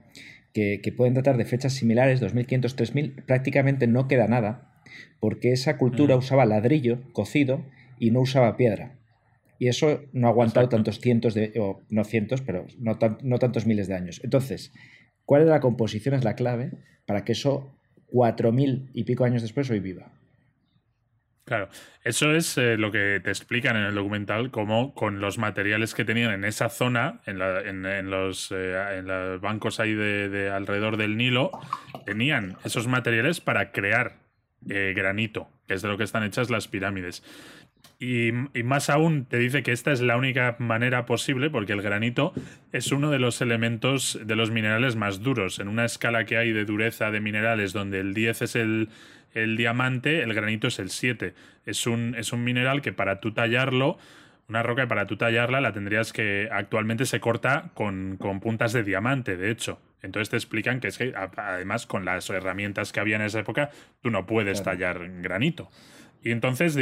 que, 0.52 0.95
pueden 0.97 1.14
tratar 1.14 1.37
de 1.37 1.45
fechas 1.45 1.75
similares, 1.75 2.21
2500, 2.21 2.76
3000, 2.76 3.12
prácticamente 3.26 3.87
no 3.87 4.09
queda 4.09 4.26
nada, 4.26 4.73
porque 5.21 5.52
esa 5.52 5.76
cultura 5.76 6.16
usaba 6.16 6.47
ladrillo 6.47 7.00
cocido 7.12 7.64
y 7.99 8.11
no 8.11 8.21
usaba 8.21 8.56
piedra. 8.56 8.97
Y 9.59 9.68
eso 9.68 10.02
no 10.12 10.26
ha 10.28 10.30
aguantado 10.30 10.68
tantos 10.68 11.00
cientos 11.00 11.35
de, 11.35 11.52
o 11.59 11.80
no 11.88 12.04
cientos, 12.04 12.42
pero 12.42 12.66
no, 12.78 12.99
no 13.23 13.38
tantos 13.38 13.66
miles 13.66 13.88
de 13.88 13.95
años. 13.95 14.21
Entonces, 14.23 14.73
¿cuál 15.25 15.45
de 15.45 15.50
la 15.50 15.61
composición 15.61 16.14
es 16.14 16.25
la 16.25 16.37
clave 16.37 16.71
para 17.06 17.25
que 17.25 17.33
eso, 17.33 17.75
cuatro 18.06 18.52
mil 18.52 18.88
y 18.92 19.04
pico 19.04 19.25
años 19.25 19.42
después, 19.42 19.71
hoy 19.71 19.80
viva? 19.80 20.12
Claro, 21.47 21.69
eso 22.03 22.33
es 22.33 22.59
eh, 22.59 22.76
lo 22.76 22.91
que 22.91 23.21
te 23.23 23.31
explican 23.31 23.76
en 23.76 23.85
el 23.85 23.95
documental, 23.95 24.50
cómo 24.50 24.93
con 24.95 25.21
los 25.21 25.38
materiales 25.38 25.95
que 25.95 26.05
tenían 26.05 26.33
en 26.33 26.45
esa 26.45 26.69
zona, 26.69 27.21
en, 27.25 27.38
los, 27.38 28.50
eh, 28.50 28.99
en 28.99 29.07
los, 29.07 29.41
bancos 29.41 29.79
ahí 29.79 29.95
de, 29.95 30.50
alrededor 30.50 30.97
del 30.97 31.17
Nilo, 31.17 31.53
tenían 32.05 32.57
esos 32.65 32.88
materiales 32.88 33.41
para 33.41 33.71
crear 33.71 34.17
eh, 34.69 34.93
granito, 34.97 35.49
que 35.69 35.75
es 35.75 35.83
de 35.83 35.88
lo 35.88 35.97
que 35.97 36.03
están 36.03 36.25
hechas 36.25 36.50
las 36.50 36.67
pirámides. 36.67 37.23
Y, 38.00 38.31
y, 38.53 38.65
más 38.65 38.91
aún 38.91 39.25
te 39.25 39.38
dice 39.38 39.62
que 39.62 39.71
esta 39.71 39.93
es 39.93 40.00
la 40.00 40.17
única 40.17 40.57
manera 40.59 41.07
posible 41.07 41.49
porque 41.49 41.75
el 41.75 41.81
granito 41.81 42.35
es 42.73 42.91
uno 42.91 43.12
de 43.12 43.21
los 43.21 43.41
elementos 43.41 44.19
de 44.23 44.35
los 44.35 44.50
minerales 44.50 44.97
más 44.97 45.23
duros. 45.23 45.61
En 45.61 45.69
una 45.69 45.85
escala 45.85 46.25
que 46.25 46.37
hay 46.37 46.53
de 46.53 46.65
dureza 46.65 47.12
de 47.12 47.21
minerales 47.21 47.73
donde 47.73 48.00
el 48.00 48.15
10 48.15 48.43
es 48.43 48.57
el, 48.57 48.91
el 49.37 49.57
diamante, 49.57 50.23
el 50.23 50.33
granito 50.33 50.69
es 50.69 50.78
el 50.78 50.90
7. 50.90 51.35
Es 51.66 51.87
un, 51.87 52.14
es 52.16 52.33
un 52.33 52.43
mineral 52.43 52.81
que 52.81 52.93
para 52.93 53.21
tú 53.21 53.33
tallarlo, 53.33 53.99
una 54.49 54.62
roca 54.62 54.83
que 54.83 54.88
para 54.88 55.07
tú 55.07 55.16
tallarla 55.16 55.61
la 55.61 55.73
tendrías 55.73 56.12
que 56.12 56.49
actualmente 56.50 57.05
se 57.05 57.21
corta 57.21 57.71
con, 57.75 58.19
puntas 58.40 58.73
de 58.73 58.83
diamante, 58.83 59.37
de 59.37 59.50
hecho. 59.50 59.78
Entonces 60.02 60.31
te 60.31 60.37
explican 60.37 60.81
que 60.81 60.88
es 60.88 60.99
que 60.99 61.12
además 61.14 61.87
con 61.87 62.05
las 62.05 62.31
herramientas 62.31 62.93
que 62.93 63.00
había 63.00 63.16
en 63.16 63.23
esa 63.23 63.40
época, 63.40 63.71
tú 64.00 64.11
no 64.11 64.25
puedes 64.25 64.62
tallar 64.62 65.00
granito. 65.21 65.69
Y 66.23 66.31
entonces 66.31 66.78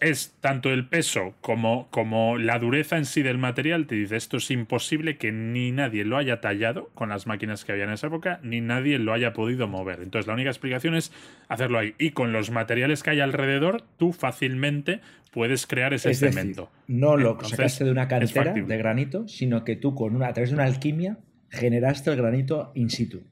es 0.00 0.36
tanto 0.40 0.70
el 0.70 0.88
peso 0.88 1.34
como, 1.40 1.88
como 1.90 2.38
la 2.38 2.58
dureza 2.58 2.96
en 2.96 3.04
sí 3.04 3.22
del 3.22 3.38
material, 3.38 3.86
te 3.86 3.94
dice 3.94 4.16
esto 4.16 4.38
es 4.38 4.50
imposible 4.50 5.16
que 5.16 5.32
ni 5.32 5.70
nadie 5.70 6.04
lo 6.04 6.16
haya 6.16 6.40
tallado 6.40 6.90
con 6.94 7.08
las 7.08 7.26
máquinas 7.26 7.64
que 7.64 7.72
había 7.72 7.84
en 7.84 7.90
esa 7.90 8.08
época, 8.08 8.40
ni 8.42 8.60
nadie 8.60 8.98
lo 8.98 9.12
haya 9.12 9.32
podido 9.32 9.68
mover. 9.68 10.00
Entonces 10.02 10.26
la 10.26 10.34
única 10.34 10.50
explicación 10.50 10.94
es 10.94 11.12
hacerlo 11.48 11.78
ahí. 11.78 11.94
Y 11.98 12.10
con 12.10 12.32
los 12.32 12.50
materiales 12.50 13.02
que 13.02 13.10
hay 13.10 13.20
alrededor, 13.20 13.84
tú 13.96 14.12
fácilmente 14.12 15.00
puedes 15.30 15.66
crear 15.66 15.94
ese 15.94 16.14
cemento. 16.14 16.70
no 16.86 17.16
lo 17.16 17.38
sacaste 17.42 17.84
de 17.84 17.90
una 17.90 18.08
cantera 18.08 18.52
de 18.52 18.76
granito, 18.76 19.28
sino 19.28 19.64
que 19.64 19.76
tú 19.76 19.94
con 19.94 20.16
una, 20.16 20.28
a 20.28 20.32
través 20.32 20.50
de 20.50 20.56
una 20.56 20.64
alquimia 20.64 21.18
generaste 21.48 22.10
el 22.10 22.16
granito 22.16 22.72
in 22.74 22.90
situ. 22.90 23.22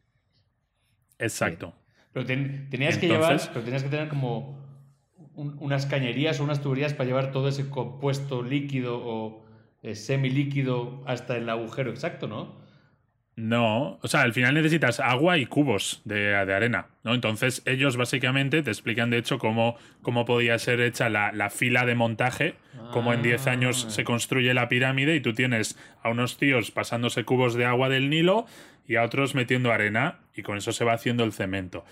Exacto. 1.18 1.74
Pero 2.12 2.26
tenías 2.26 2.98
que 2.98 3.06
llevar, 3.06 3.40
pero 3.52 3.64
tenías 3.64 3.82
que 3.82 3.88
tener 3.88 4.08
como 4.08 4.69
unas 5.58 5.86
cañerías 5.86 6.40
o 6.40 6.44
unas 6.44 6.60
tuberías 6.60 6.94
para 6.94 7.06
llevar 7.06 7.32
todo 7.32 7.48
ese 7.48 7.70
compuesto 7.70 8.42
líquido 8.42 9.00
o 9.02 9.44
semi 9.82 9.94
semilíquido 9.94 11.02
hasta 11.06 11.36
el 11.36 11.48
agujero 11.48 11.90
exacto, 11.90 12.28
¿no? 12.28 12.60
No, 13.36 13.98
o 14.02 14.08
sea, 14.08 14.20
al 14.20 14.34
final 14.34 14.52
necesitas 14.54 15.00
agua 15.00 15.38
y 15.38 15.46
cubos 15.46 16.02
de, 16.04 16.34
arena, 16.34 16.88
¿no? 17.04 17.14
Entonces 17.14 17.62
ellos 17.64 17.96
básicamente 17.96 18.62
te 18.62 18.70
explican 18.70 19.08
de 19.08 19.16
hecho 19.16 19.38
cómo, 19.38 19.76
cómo 20.02 20.26
podía 20.26 20.58
ser 20.58 20.82
hecha 20.82 21.08
la, 21.08 21.48
fila 21.48 21.86
de 21.86 21.94
montaje, 21.94 22.56
cómo 22.92 23.14
en 23.14 23.22
10 23.22 23.46
años 23.46 23.86
Ah. 23.86 23.90
se 23.90 24.04
construye 24.04 24.52
la 24.52 24.68
pirámide 24.68 25.14
y 25.16 25.20
tú 25.20 25.32
tienes 25.32 25.78
a 26.02 26.10
unos 26.10 26.36
tíos 26.36 26.70
pasándose 26.70 27.24
cubos 27.24 27.54
de 27.54 27.64
agua 27.64 27.88
del 27.88 28.10
Nilo 28.10 28.44
y 28.86 28.96
a 28.96 29.04
otros 29.04 29.34
metiendo 29.34 29.72
arena 29.72 30.18
y 30.36 30.42
con 30.42 30.58
eso 30.58 30.72
se 30.72 30.84
va 30.84 30.92
haciendo 30.92 31.24
el 31.24 31.32
cemento. 31.32 31.84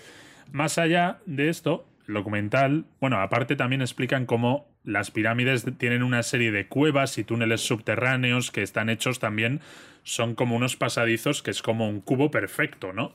Más 0.51 0.77
allá 0.77 1.17
de 1.25 1.49
esto, 1.49 1.88
documental, 2.13 2.85
bueno, 2.99 3.21
aparte 3.21 3.55
también 3.55 3.81
explican 3.81 4.25
cómo 4.25 4.67
las 4.83 5.11
pirámides 5.11 5.65
tienen 5.77 6.03
una 6.03 6.23
serie 6.23 6.51
de 6.51 6.67
cuevas 6.67 7.17
y 7.17 7.23
túneles 7.23 7.61
subterráneos 7.61 8.51
que 8.51 8.63
están 8.63 8.89
hechos 8.89 9.19
también, 9.19 9.61
son 10.03 10.35
como 10.35 10.55
unos 10.55 10.75
pasadizos 10.75 11.43
que 11.43 11.51
es 11.51 11.61
como 11.61 11.87
un 11.87 12.01
cubo 12.01 12.31
perfecto, 12.31 12.93
¿no? 12.93 13.13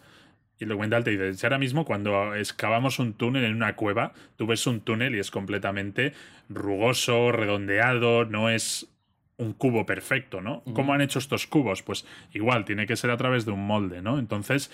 Y 0.59 0.65
el 0.65 0.69
documental 0.69 1.03
te 1.03 1.11
dice, 1.11 1.35
si 1.35 1.47
ahora 1.47 1.59
mismo 1.59 1.85
cuando 1.85 2.35
excavamos 2.35 2.99
un 3.01 3.15
túnel 3.15 3.45
en 3.45 3.57
una 3.57 3.75
cueva, 3.75 4.13
tú 4.37 4.47
ves 4.47 4.67
un 4.67 4.81
túnel 4.81 5.15
y 5.17 5.19
es 5.19 5.31
completamente 5.31 6.13
rugoso, 6.49 7.33
redondeado, 7.33 8.25
no 8.25 8.49
es 8.51 8.89
un 9.37 9.53
cubo 9.53 9.85
perfecto, 9.85 10.41
¿no? 10.41 10.63
¿Cómo 10.75 10.95
han 10.95 11.01
hecho 11.01 11.19
estos 11.19 11.49
cubos? 11.49 11.83
Pues 11.83 12.07
igual, 12.33 12.65
tiene 12.65 12.87
que 12.87 12.95
ser 12.95 13.11
a 13.11 13.17
través 13.17 13.45
de 13.45 13.51
un 13.51 13.67
molde, 13.67 14.01
¿no? 14.01 14.21
Entonces, 14.21 14.71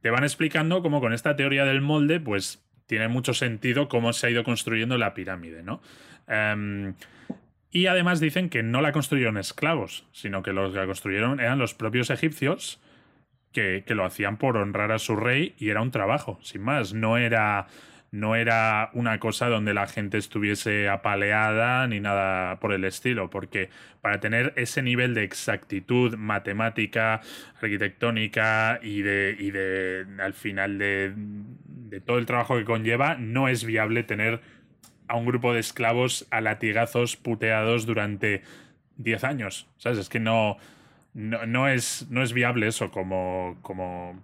te 0.00 0.10
van 0.10 0.24
explicando 0.24 0.82
cómo 0.82 1.00
con 1.00 1.12
esta 1.12 1.36
teoría 1.36 1.64
del 1.64 1.80
molde, 1.80 2.18
pues 2.18 2.64
tiene 2.92 3.08
mucho 3.08 3.32
sentido 3.32 3.88
cómo 3.88 4.12
se 4.12 4.26
ha 4.26 4.30
ido 4.30 4.44
construyendo 4.44 4.98
la 4.98 5.14
pirámide, 5.14 5.62
¿no? 5.62 5.80
Em, 6.28 6.92
y 7.70 7.86
además 7.86 8.20
dicen 8.20 8.50
que 8.50 8.62
no 8.62 8.82
la 8.82 8.92
construyeron 8.92 9.38
esclavos, 9.38 10.06
sino 10.12 10.42
que 10.42 10.52
los 10.52 10.74
que 10.74 10.78
la 10.78 10.84
construyeron 10.84 11.40
eran 11.40 11.58
los 11.58 11.72
propios 11.72 12.10
egipcios 12.10 12.82
que, 13.50 13.82
que 13.86 13.94
lo 13.94 14.04
hacían 14.04 14.36
por 14.36 14.58
honrar 14.58 14.92
a 14.92 14.98
su 14.98 15.16
rey 15.16 15.54
y 15.56 15.70
era 15.70 15.80
un 15.80 15.90
trabajo, 15.90 16.38
sin 16.42 16.60
más. 16.60 16.92
No 16.92 17.16
era, 17.16 17.66
no 18.12 18.36
era 18.36 18.90
una 18.92 19.18
cosa 19.18 19.48
donde 19.48 19.72
la 19.72 19.86
gente 19.86 20.18
estuviese 20.18 20.88
apaleada 20.90 21.86
ni 21.86 21.98
nada 21.98 22.60
por 22.60 22.74
el 22.74 22.84
estilo, 22.84 23.30
porque 23.30 23.70
para 24.02 24.20
tener 24.20 24.52
ese 24.56 24.82
nivel 24.82 25.14
de 25.14 25.24
exactitud 25.24 26.14
matemática, 26.16 27.22
arquitectónica 27.60 28.78
y 28.82 29.00
de, 29.00 29.34
y 29.38 29.50
de 29.50 30.06
al 30.20 30.34
final 30.34 30.76
de, 30.76 31.14
de 31.16 32.00
todo 32.02 32.18
el 32.18 32.26
trabajo 32.26 32.58
que 32.58 32.64
conlleva, 32.64 33.16
no 33.16 33.48
es 33.48 33.64
viable 33.64 34.02
tener 34.02 34.42
a 35.08 35.16
un 35.16 35.24
grupo 35.24 35.54
de 35.54 35.60
esclavos 35.60 36.26
a 36.30 36.42
latigazos 36.42 37.16
puteados 37.16 37.86
durante 37.86 38.42
10 38.98 39.24
años. 39.24 39.68
¿Sabes? 39.78 39.98
Es 39.98 40.10
que 40.10 40.20
no, 40.20 40.58
no, 41.14 41.46
no 41.46 41.66
es, 41.66 42.06
no 42.10 42.22
es 42.22 42.34
viable 42.34 42.66
eso 42.66 42.90
como, 42.90 43.56
como 43.62 44.22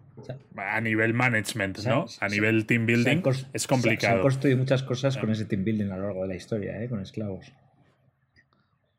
a 0.57 0.81
nivel 0.81 1.15
management, 1.15 1.79
O 1.79 1.83
sea, 1.83 1.95
¿no? 1.95 2.09
se- 2.09 2.25
A 2.25 2.29
nivel 2.29 2.67
team 2.67 2.87
Se 2.87 2.93
han 2.93 3.05
building 3.05 3.23
es 3.31 3.37
Se, 3.37 3.59
se 3.59 3.65
han 3.65 3.69
complicado. 3.69 4.23
construido 4.23 4.59
muchas 4.59 4.83
cosas 4.83 5.17
con 5.17 5.31
ese 5.31 5.45
team 5.45 5.65
building 5.65 5.91
a 5.91 5.97
lo 5.97 6.05
largo 6.05 6.23
de 6.23 6.29
la 6.29 6.35
historia, 6.37 6.83
¿eh? 6.83 6.89
con 6.89 7.01
esclavos. 7.01 7.53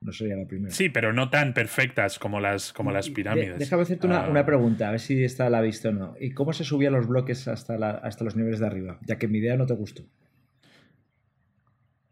No 0.01 0.13
sería 0.13 0.37
la 0.37 0.45
primera. 0.47 0.73
Sí, 0.73 0.87
pero 0.87 1.11
no 1.11 1.29
tan 1.29 1.53
perfectas 1.53 2.19
como 2.19 2.39
las, 2.39 2.71
como 2.71 2.89
las 2.91 3.07
De- 3.07 3.11
pirámides. 3.11 3.59
déjame 3.59 3.81
hacerte 3.81 4.07
una, 4.07 4.23
Ah, 4.25 4.29
una 4.29 4.45
pregunta, 4.45 4.87
a 4.87 4.91
ver 4.91 5.01
si 5.01 5.21
esta 5.25 5.49
la 5.49 5.57
ha 5.57 5.61
visto 5.61 5.89
o 5.89 5.91
no. 5.91 6.15
¿Y 6.21 6.31
cómo 6.31 6.53
se 6.53 6.63
subían 6.63 6.93
los 6.93 7.05
bloques 7.07 7.49
hasta, 7.49 7.77
la- 7.77 7.91
hasta 7.91 8.23
los 8.23 8.37
niveles 8.37 8.59
de 8.61 8.67
arriba? 8.67 8.97
Ya 9.05 9.17
que 9.17 9.27
mi 9.27 9.39
idea 9.39 9.57
no 9.57 9.65
te 9.65 9.73
gustó. 9.73 10.03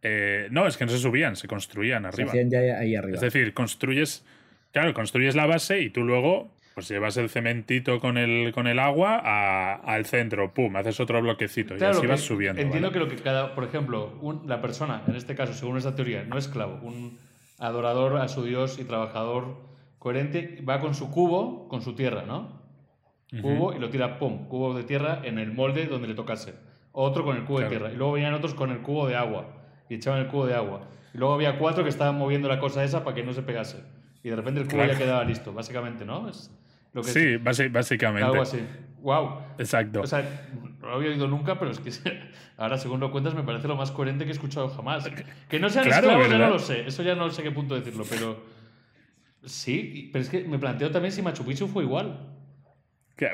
eh, 0.03 0.47
no, 0.51 0.67
es 0.67 0.77
que 0.77 0.85
no 0.85 0.91
se 0.91 0.99
subían, 0.99 1.35
se 1.35 1.47
construían 1.47 2.03
Se 2.03 2.07
arriba. 2.09 2.29
hacían 2.29 2.49
ya 2.49 2.59
ahí 2.59 2.95
arriba. 2.95 3.15
Es 3.15 3.21
decir, 3.21 3.53
construyes, 3.53 4.23
claro, 4.71 4.93
construyes 4.93 5.35
la 5.35 5.45
base 5.47 5.81
y 5.81 5.89
tú 5.89 6.03
luego 6.03 6.55
pues 6.77 6.89
llevas 6.89 7.17
el 7.17 7.27
cementito 7.27 7.99
con 7.99 8.19
el, 8.19 8.51
con 8.53 8.67
el 8.67 8.77
agua 8.77 9.19
a- 9.23 9.73
al 9.77 10.05
centro, 10.05 10.53
pum, 10.53 10.75
haces 10.75 10.99
otro 10.99 11.19
bloquecito 11.23 11.75
y 11.75 11.83
así 11.83 12.05
vas 12.05 12.21
subiendo. 12.21 12.61
Entiendo 12.61 12.89
¿vale? 12.89 12.99
que 12.99 13.03
lo 13.03 13.07
que 13.17 13.23
cada, 13.23 13.55
por 13.55 13.63
ejemplo, 13.63 14.15
un- 14.21 14.43
la 14.47 14.61
persona, 14.61 15.01
en 15.07 15.15
este 15.15 15.33
caso, 15.33 15.55
según 15.55 15.77
esta 15.79 15.95
teoría, 15.95 16.23
no 16.25 16.37
esclavo, 16.37 16.77
un 16.83 17.17
adorador 17.57 18.17
a 18.17 18.27
su 18.27 18.43
Dios 18.43 18.77
y 18.77 18.83
trabajador 18.83 19.57
coherente, 19.97 20.61
va 20.69 20.79
con 20.79 20.93
su 20.93 21.09
cubo, 21.09 21.67
con 21.67 21.81
su 21.81 21.95
tierra, 21.95 22.25
¿no? 22.27 22.61
Cubo 23.41 23.73
y 23.73 23.79
lo 23.79 23.89
tira, 23.89 24.19
pum, 24.19 24.47
cubo 24.47 24.75
de 24.75 24.83
tierra 24.83 25.21
en 25.23 25.39
el 25.39 25.51
molde 25.53 25.87
donde 25.87 26.07
le 26.07 26.13
tocase. 26.13 26.53
Otro 26.91 27.23
con 27.25 27.37
el 27.37 27.43
cubo 27.45 27.57
Claro. 27.57 27.71
de 27.71 27.75
tierra. 27.75 27.91
Y 27.91 27.97
luego 27.97 28.13
venían 28.13 28.35
otros 28.35 28.53
con 28.53 28.69
el 28.69 28.83
cubo 28.83 29.07
de 29.07 29.15
agua. 29.15 29.47
Y 29.89 29.95
echaban 29.95 30.19
el 30.19 30.27
cubo 30.27 30.45
de 30.45 30.53
agua. 30.53 30.81
Y 31.11 31.17
luego 31.17 31.33
había 31.33 31.57
cuatro 31.57 31.83
que 31.83 31.89
estaban 31.89 32.19
moviendo 32.19 32.47
la 32.47 32.59
cosa 32.59 32.83
esa 32.83 33.03
para 33.03 33.15
que 33.15 33.23
no 33.23 33.33
se 33.33 33.41
pegase. 33.41 33.83
Y 34.23 34.29
de 34.29 34.35
repente 34.35 34.59
el 34.61 34.67
cubo 34.67 34.77
Claro. 34.77 34.93
ya 34.93 34.99
quedaba 34.99 35.23
listo, 35.23 35.53
básicamente, 35.53 36.05
¿no? 36.05 36.29
Es 36.29 36.51
lo 36.93 37.01
que 37.01 37.09
Sí, 37.11 37.37
básicamente. 37.37 38.25
algo 38.27 38.41
así. 38.41 38.59
¡Wow! 39.01 39.39
Exacto. 39.59 40.01
O 40.01 40.07
sea, 40.07 40.21
no 40.81 40.87
lo 40.87 40.95
había 40.95 41.09
oído 41.11 41.27
nunca, 41.27 41.59
pero 41.59 41.71
es 41.71 41.79
que 41.79 41.91
ahora, 42.57 42.77
según 42.77 42.99
lo 42.99 43.11
cuentas, 43.11 43.33
me 43.35 43.43
parece 43.43 43.67
lo 43.67 43.75
más 43.75 43.91
coherente 43.91 44.25
que 44.25 44.31
he 44.31 44.33
escuchado 44.33 44.69
jamás. 44.69 45.07
Que 45.49 45.59
no 45.59 45.69
sean 45.69 45.85
Claro, 45.85 46.07
esclavos, 46.07 46.29
ya 46.29 46.37
no 46.37 46.49
lo 46.49 46.59
sé. 46.59 46.87
Eso 46.87 47.03
ya 47.03 47.15
no 47.15 47.29
sé 47.29 47.43
qué 47.43 47.51
punto 47.51 47.75
decirlo, 47.75 48.03
pero. 48.09 48.43
Sí, 49.43 50.09
pero 50.11 50.23
es 50.23 50.29
que 50.29 50.43
me 50.43 50.57
planteo 50.59 50.91
también 50.91 51.11
si 51.11 51.21
Machu 51.21 51.45
Picchu 51.45 51.67
fue 51.67 51.83
igual. 51.83 52.19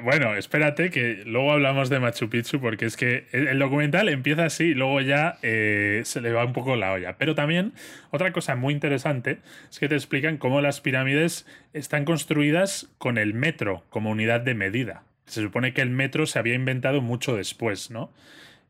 Bueno, 0.02 0.36
espérate 0.36 0.90
que 0.90 1.24
luego 1.26 1.52
hablamos 1.52 1.90
de 1.90 2.00
Machu 2.00 2.30
Picchu 2.30 2.62
porque 2.62 2.86
es 2.86 2.96
que 2.96 3.28
el, 3.34 3.50
el 3.50 3.60
documental 3.60 4.08
empieza 4.08 4.46
así 4.46 4.66
y 4.68 4.74
luego 4.74 5.02
ya 5.02 5.38
eh, 5.42 6.04
se 6.06 6.22
le 6.22 6.32
va 6.32 6.46
un 6.46 6.54
poco 6.54 6.78
la 6.78 6.94
olla. 6.94 7.18
Pero 7.18 7.36
también 7.36 7.74
otra 8.10 8.32
cosa 8.32 8.56
muy 8.56 8.74
interesante 8.74 9.40
es 9.70 9.80
que 9.80 9.90
te 9.90 9.96
explican 9.96 10.38
cómo 10.38 10.62
las 10.62 10.80
pirámides 10.80 11.46
están 11.74 12.06
construidas 12.06 12.90
con 12.98 13.18
el 13.18 13.34
metro 13.34 13.84
como 13.90 14.10
unidad 14.12 14.40
de 14.40 14.54
medida. 14.54 15.04
Se 15.26 15.42
supone 15.42 15.74
que 15.74 15.82
el 15.82 15.90
metro 15.90 16.28
se 16.28 16.40
había 16.40 16.54
inventado 16.54 17.02
mucho 17.02 17.36
después, 17.36 17.92
¿no? 17.92 18.14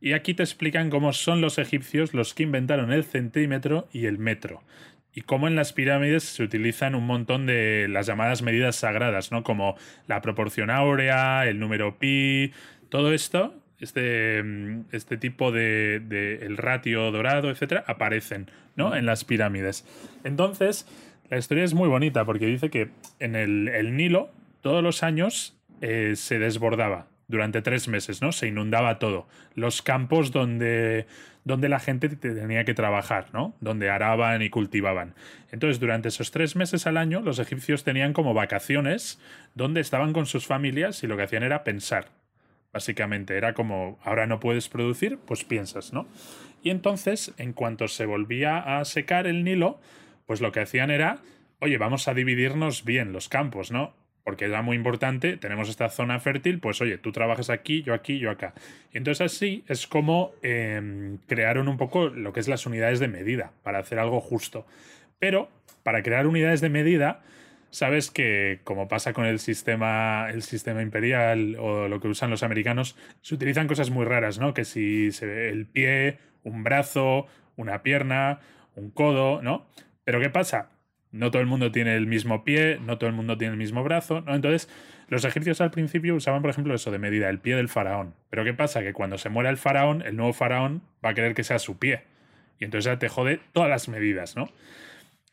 Y 0.02 0.14
aquí 0.14 0.34
te 0.34 0.44
explican 0.44 0.90
cómo 0.90 1.14
son 1.14 1.42
los 1.42 1.58
egipcios 1.60 2.14
los 2.14 2.34
que 2.34 2.44
inventaron 2.44 2.92
el 2.92 3.04
centímetro 3.04 3.88
y 3.94 4.08
el 4.08 4.18
metro. 4.18 4.64
Y 5.16 5.22
cómo 5.22 5.48
en 5.48 5.56
las 5.56 5.74
pirámides 5.74 6.24
se 6.24 6.44
utilizan 6.44 6.96
un 6.96 7.06
montón 7.06 7.46
de 7.46 7.88
las 7.90 8.08
llamadas 8.08 8.42
medidas 8.42 8.76
sagradas, 8.76 9.32
¿no? 9.32 9.44
Como 9.44 9.76
la 10.08 10.22
proporción 10.22 10.70
áurea, 10.72 11.46
el 11.48 11.60
número 11.60 12.00
pi, 12.00 12.52
todo 12.90 13.14
esto, 13.14 13.54
este, 13.80 14.42
mm, 14.42 14.86
este 14.92 15.18
tipo 15.18 15.52
de, 15.52 16.00
de- 16.00 16.46
el 16.46 16.58
ratio 16.58 17.12
dorado, 17.12 17.52
etcétera, 17.52 17.84
aparecen, 17.88 18.50
¿no? 18.76 18.96
En 18.96 19.06
las 19.06 19.24
pirámides. 19.24 19.86
Entonces, 20.24 20.88
la 21.30 21.38
historia 21.38 21.64
es 21.64 21.74
muy 21.76 21.90
bonita 21.90 22.26
porque 22.26 22.48
dice 22.48 22.70
que 22.70 22.90
en 23.20 23.36
el, 23.36 23.68
el 23.68 23.96
Nilo, 23.96 24.32
todos 24.62 24.82
los 24.82 25.04
años, 25.04 25.56
eh, 25.82 26.14
se 26.16 26.40
desbordaba 26.40 27.08
durante 27.28 27.62
tres 27.62 27.88
meses, 27.88 28.22
¿no? 28.22 28.32
Se 28.32 28.48
inundaba 28.48 29.00
todo. 29.00 29.28
Los 29.56 29.82
campos 29.82 30.32
donde, 30.32 31.08
donde 31.44 31.70
la 31.70 31.80
gente 31.80 32.10
te- 32.10 32.34
tenía 32.34 32.66
que 32.66 32.74
trabajar, 32.74 33.28
¿no? 33.34 33.56
Donde 33.62 33.90
araban 33.90 34.42
y 34.42 34.50
cultivaban. 34.50 35.14
Entonces, 35.52 35.80
durante 35.80 36.10
esos 36.10 36.32
tres 36.32 36.56
meses 36.56 36.86
al 36.86 36.98
año, 36.98 37.22
los 37.22 37.40
egipcios 37.40 37.84
tenían 37.84 38.14
como 38.14 38.34
vacaciones 38.34 39.20
donde 39.56 39.82
estaban 39.82 40.14
con 40.14 40.26
sus 40.26 40.46
familias 40.46 41.04
y 41.04 41.08
lo 41.08 41.16
que 41.18 41.24
hacían 41.24 41.44
era 41.44 41.64
pensar. 41.64 42.10
Básicamente, 42.72 43.38
era 43.38 43.54
como, 43.54 44.00
ahora 44.04 44.26
no 44.26 44.40
puedes 44.40 44.68
producir, 44.68 45.20
pues 45.26 45.44
piensas, 45.44 45.94
¿no? 45.94 46.08
Y 46.64 46.72
entonces, 46.72 47.34
en 47.38 47.54
cuanto 47.54 47.88
se 47.88 48.06
volvía 48.06 48.80
a 48.80 48.86
secar 48.86 49.28
el 49.28 49.44
Nilo, 49.44 49.80
pues 50.26 50.42
lo 50.42 50.52
que 50.52 50.62
hacían 50.62 50.90
era, 50.90 51.20
oye, 51.60 51.78
vamos 51.78 52.08
a 52.08 52.14
dividirnos 52.14 52.84
bien 52.84 53.14
los 53.14 53.30
campos, 53.30 53.70
¿no? 53.72 53.94
Porque 54.24 54.46
era 54.46 54.62
muy 54.62 54.78
importante, 54.78 55.36
tenemos 55.36 55.70
esta 55.70 55.90
zona 55.90 56.20
fértil, 56.20 56.60
pues 56.60 56.80
oye, 56.82 56.98
tú 56.98 57.12
trabajas 57.12 57.50
aquí, 57.50 57.84
yo 57.84 57.94
aquí, 57.94 58.20
yo 58.20 58.32
acá. 58.32 58.54
Y 58.94 58.98
entonces 58.98 59.22
así 59.22 59.66
es 59.68 59.86
como 59.86 60.32
eh, 60.42 61.18
crearon 61.28 61.68
un 61.68 61.78
poco 61.78 62.08
lo 62.08 62.32
que 62.32 62.40
es 62.40 62.48
las 62.48 62.66
unidades 62.66 63.00
de 63.00 63.10
medida, 63.10 63.52
para 63.64 63.80
hacer 63.80 64.00
algo 64.00 64.22
justo. 64.22 64.66
Pero 65.20 65.50
para 65.84 66.04
crear 66.04 66.26
unidades 66.28 66.62
de 66.62 66.70
medida, 66.70 67.22
sabes 67.70 68.12
que, 68.12 68.62
como 68.64 68.88
pasa 68.88 69.14
con 69.14 69.26
el 69.26 69.40
sistema, 69.40 70.30
el 70.30 70.44
sistema 70.44 70.82
imperial 70.82 71.58
o 71.60 71.88
lo 71.88 72.00
que 72.00 72.08
usan 72.08 72.30
los 72.30 72.44
americanos, 72.44 72.96
se 73.22 73.36
utilizan 73.36 73.68
cosas 73.68 73.90
muy 73.90 74.06
raras, 74.06 74.40
¿no? 74.40 74.54
Que 74.54 74.64
si 74.64 75.12
se 75.12 75.26
ve 75.26 75.50
el 75.50 75.66
pie, 75.66 76.20
un 76.44 76.64
brazo, 76.64 77.26
una 77.56 77.82
pierna, 77.82 78.40
un 78.76 78.92
codo, 78.92 79.42
¿no? 79.42 79.66
Pero 80.04 80.20
¿qué 80.20 80.30
pasa? 80.30 80.70
No 81.14 81.30
todo 81.30 81.42
el 81.44 81.48
mundo 81.48 81.72
tiene 81.72 81.96
el 81.96 82.08
mismo 82.08 82.44
pie, 82.44 82.80
no 82.82 82.98
todo 82.98 83.08
el 83.08 83.16
mundo 83.16 83.38
tiene 83.38 83.54
el 83.54 83.58
mismo 83.58 83.84
brazo, 83.84 84.22
¿no? 84.22 84.34
Entonces, 84.34 84.68
los 85.08 85.24
egipcios 85.26 85.62
al 85.62 85.70
principio 85.70 86.16
usaban, 86.16 86.42
por 86.42 86.50
ejemplo, 86.50 86.74
eso 86.74 86.90
de 86.90 86.98
medida, 86.98 87.30
el 87.30 87.38
pie 87.38 87.56
del 87.56 87.70
faraón. 87.70 88.16
Pero 88.32 88.44
¿qué 88.44 88.56
pasa? 88.56 88.82
Que 88.82 88.94
cuando 88.94 89.20
se 89.20 89.30
muera 89.30 89.52
el 89.52 89.58
faraón, 89.58 90.02
el 90.02 90.18
nuevo 90.18 90.34
faraón 90.34 90.82
va 91.06 91.12
a 91.12 91.14
querer 91.14 91.36
que 91.36 91.44
sea 91.44 91.60
su 91.60 91.78
pie. 91.78 92.02
Y 92.60 92.66
entonces 92.66 92.86
ya 92.92 92.98
te 92.98 93.10
jode 93.10 93.40
todas 93.52 93.70
las 93.70 93.88
medidas, 93.90 94.36
¿no? 94.36 94.50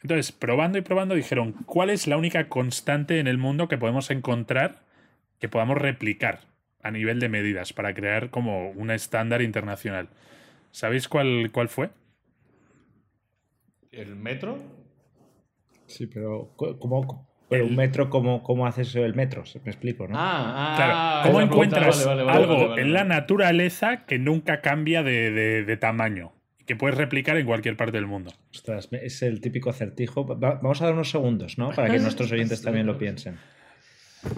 Entonces, 0.02 0.32
probando 0.32 0.76
y 0.76 0.82
probando, 0.82 1.14
dijeron, 1.14 1.52
¿cuál 1.64 1.88
es 1.88 2.06
la 2.06 2.18
única 2.18 2.48
constante 2.48 3.18
en 3.18 3.26
el 3.26 3.38
mundo 3.38 3.66
que 3.66 3.78
podemos 3.78 4.10
encontrar 4.10 4.82
que 5.38 5.48
podamos 5.48 5.78
replicar 5.78 6.40
a 6.82 6.90
nivel 6.90 7.20
de 7.20 7.30
medidas 7.30 7.72
para 7.72 7.94
crear 7.94 8.28
como 8.28 8.70
un 8.70 8.90
estándar 8.90 9.40
internacional? 9.40 10.08
¿Sabéis 10.72 11.08
cuál, 11.08 11.50
cuál 11.52 11.68
fue? 11.68 11.88
¿El 13.92 14.14
metro? 14.16 14.58
Sí, 15.90 16.06
pero 16.06 16.54
¿cómo, 16.56 17.28
pero 17.50 17.66
un 17.66 17.74
metro, 17.74 18.10
¿cómo, 18.10 18.44
cómo 18.44 18.64
haces 18.64 18.94
el 18.94 19.14
metro? 19.14 19.42
Me 19.64 19.72
explico, 19.72 20.06
¿no? 20.06 20.14
Ah, 20.16 20.54
ah 20.72 20.76
claro. 20.76 21.28
¿Cómo 21.28 21.44
encuentras 21.44 22.06
algo 22.06 22.78
en 22.78 22.92
la 22.92 23.02
naturaleza 23.02 24.06
que 24.06 24.20
nunca 24.20 24.60
cambia 24.60 25.02
de, 25.02 25.32
de, 25.64 25.76
tamaño? 25.76 26.32
Que 26.64 26.76
puedes 26.76 26.96
replicar 26.96 27.36
en 27.36 27.46
cualquier 27.46 27.76
parte 27.76 27.96
del 27.96 28.06
mundo. 28.06 28.32
Ostras, 28.54 28.88
es 28.92 29.22
el 29.22 29.40
típico 29.40 29.68
acertijo. 29.68 30.24
Vamos 30.24 30.80
a 30.80 30.84
dar 30.84 30.94
unos 30.94 31.10
segundos, 31.10 31.58
¿no? 31.58 31.70
Para 31.72 31.90
que 31.90 31.98
nuestros 31.98 32.30
oyentes 32.30 32.62
también 32.62 32.86
lo 32.86 32.96
piensen. 32.96 33.36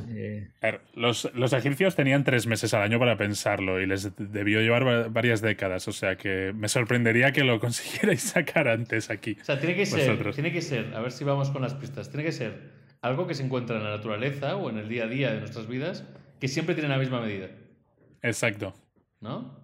Eh, 0.08 0.48
los, 0.94 1.28
los, 1.34 1.52
egipcios 1.52 1.96
tenían 1.96 2.22
tres 2.22 2.46
meses 2.46 2.72
al 2.72 2.82
año 2.82 2.98
para 3.00 3.16
pensarlo 3.16 3.80
y 3.80 3.86
les 3.86 4.12
debió 4.16 4.60
llevar 4.60 5.10
varias 5.10 5.40
décadas, 5.40 5.88
o 5.88 5.92
sea 5.92 6.16
que 6.16 6.52
me 6.54 6.68
sorprendería 6.68 7.32
que 7.32 7.42
lo 7.42 7.58
consiguierais 7.60 8.22
sacar 8.22 8.68
antes 8.68 9.10
aquí. 9.10 9.36
O 9.40 9.44
sea, 9.44 9.58
tiene 9.58 9.74
que 9.74 9.86
ser, 9.86 10.32
tiene 10.32 10.52
que 10.52 10.62
ser, 10.62 10.94
a 10.94 11.00
ver 11.00 11.10
si 11.10 11.24
vamos 11.24 11.50
con 11.50 11.62
las 11.62 11.74
pistas, 11.74 12.10
tiene 12.10 12.24
que 12.24 12.32
ser 12.32 12.70
algo 13.00 13.26
que 13.26 13.34
se 13.34 13.44
encuentra 13.44 13.76
en 13.78 13.84
la 13.84 13.90
naturaleza 13.90 14.56
o 14.56 14.70
en 14.70 14.78
el 14.78 14.88
día 14.88 15.04
a 15.04 15.08
día 15.08 15.32
de 15.32 15.40
nuestras 15.40 15.66
vidas 15.66 16.04
que 16.38 16.48
siempre 16.48 16.74
tiene 16.74 16.88
la 16.88 16.98
misma 16.98 17.20
medida. 17.20 17.48
Exacto. 18.22 18.74
¿No? 19.20 19.60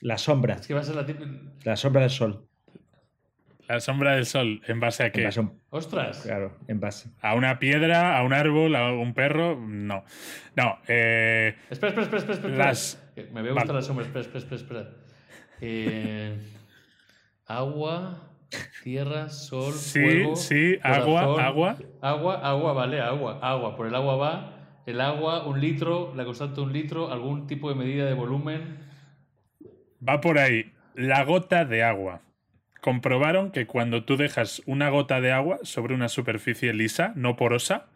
La 0.00 0.18
sombra. 0.18 0.54
Es 0.54 0.66
que 0.66 0.74
va 0.74 0.80
a 0.80 0.84
ser 0.84 0.94
la, 0.94 1.06
la 1.64 1.76
sombra 1.76 2.02
del 2.02 2.10
sol. 2.10 2.46
La 3.68 3.80
sombra 3.80 4.14
del 4.14 4.26
sol, 4.26 4.60
¿en 4.68 4.78
base 4.78 5.02
a 5.02 5.10
qué? 5.10 5.28
¡Ostras! 5.70 6.22
Claro, 6.22 6.56
en 6.68 6.78
base. 6.78 7.10
¿A 7.20 7.34
una 7.34 7.58
piedra, 7.58 8.16
a 8.16 8.22
un 8.22 8.32
árbol, 8.32 8.76
a 8.76 8.92
un 8.92 9.12
perro? 9.12 9.56
No. 9.56 10.04
No. 10.54 10.78
Eh, 10.86 11.56
espera, 11.68 11.90
espera, 11.90 12.18
espera, 12.18 12.34
espera. 12.34 12.56
Las... 12.56 13.02
Me 13.32 13.40
voy 13.40 13.50
a 13.50 13.52
gustar 13.54 13.74
la 13.74 13.82
sombra. 13.82 14.04
Espera, 14.04 14.20
espera, 14.20 14.38
espera. 14.38 14.56
espera. 14.56 14.90
Eh, 15.60 16.38
agua, 17.46 18.30
tierra, 18.84 19.30
sol, 19.30 19.72
sí, 19.72 20.00
fuego. 20.00 20.36
Sí, 20.36 20.78
agua, 20.82 21.44
agua. 21.44 21.76
Agua, 22.02 22.48
agua, 22.48 22.72
vale, 22.72 23.00
agua, 23.00 23.40
agua. 23.42 23.76
Por 23.76 23.88
el 23.88 23.94
agua 23.96 24.16
va. 24.16 24.52
El 24.86 25.00
agua, 25.00 25.44
un 25.44 25.60
litro, 25.60 26.12
la 26.14 26.24
constante 26.24 26.60
un 26.60 26.72
litro, 26.72 27.10
algún 27.10 27.48
tipo 27.48 27.68
de 27.68 27.74
medida 27.74 28.06
de 28.06 28.14
volumen. 28.14 28.78
Va 30.08 30.20
por 30.20 30.38
ahí. 30.38 30.72
La 30.94 31.24
gota 31.24 31.64
de 31.64 31.82
agua 31.82 32.20
comprobaron 32.86 33.50
que 33.50 33.66
cuando 33.66 34.04
tú 34.04 34.16
dejas 34.16 34.62
una 34.64 34.90
gota 34.90 35.20
de 35.20 35.32
agua 35.32 35.58
sobre 35.64 35.92
una 35.92 36.08
superficie 36.08 36.72
lisa, 36.72 37.12
no 37.16 37.34
porosa, 37.34 37.86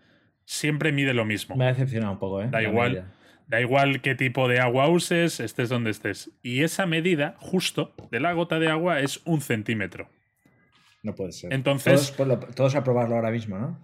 siempre 0.47 0.91
mide 0.91 1.15
lo 1.15 1.25
mismo. 1.25 1.55
Me 1.55 1.67
ha 1.67 1.69
decepcionado 1.69 2.15
un 2.15 2.19
poco, 2.19 2.43
¿eh? 2.43 2.49
Da 2.51 2.61
igual. 2.61 3.05
Da 3.47 3.61
igual 3.61 4.01
qué 4.01 4.17
tipo 4.17 4.49
de 4.49 4.59
agua 4.59 4.89
uses, 4.89 5.39
estés 5.39 5.69
donde 5.69 5.93
estés. 5.93 6.33
Y 6.43 6.65
esa 6.65 6.87
medida, 6.87 7.37
justo, 7.39 7.95
de 8.11 8.19
la 8.19 8.33
gota 8.33 8.59
de 8.59 8.67
agua 8.67 8.99
es 8.99 9.21
un 9.27 9.43
centímetro. 9.43 10.09
No 11.05 11.15
puede 11.15 11.31
ser. 11.31 11.53
Entonces. 11.53 12.13
Todos, 12.57 12.75
a 12.75 12.83
probarlo 12.83 13.15
ahora 13.15 13.31
mismo, 13.31 13.59
¿no? 13.59 13.79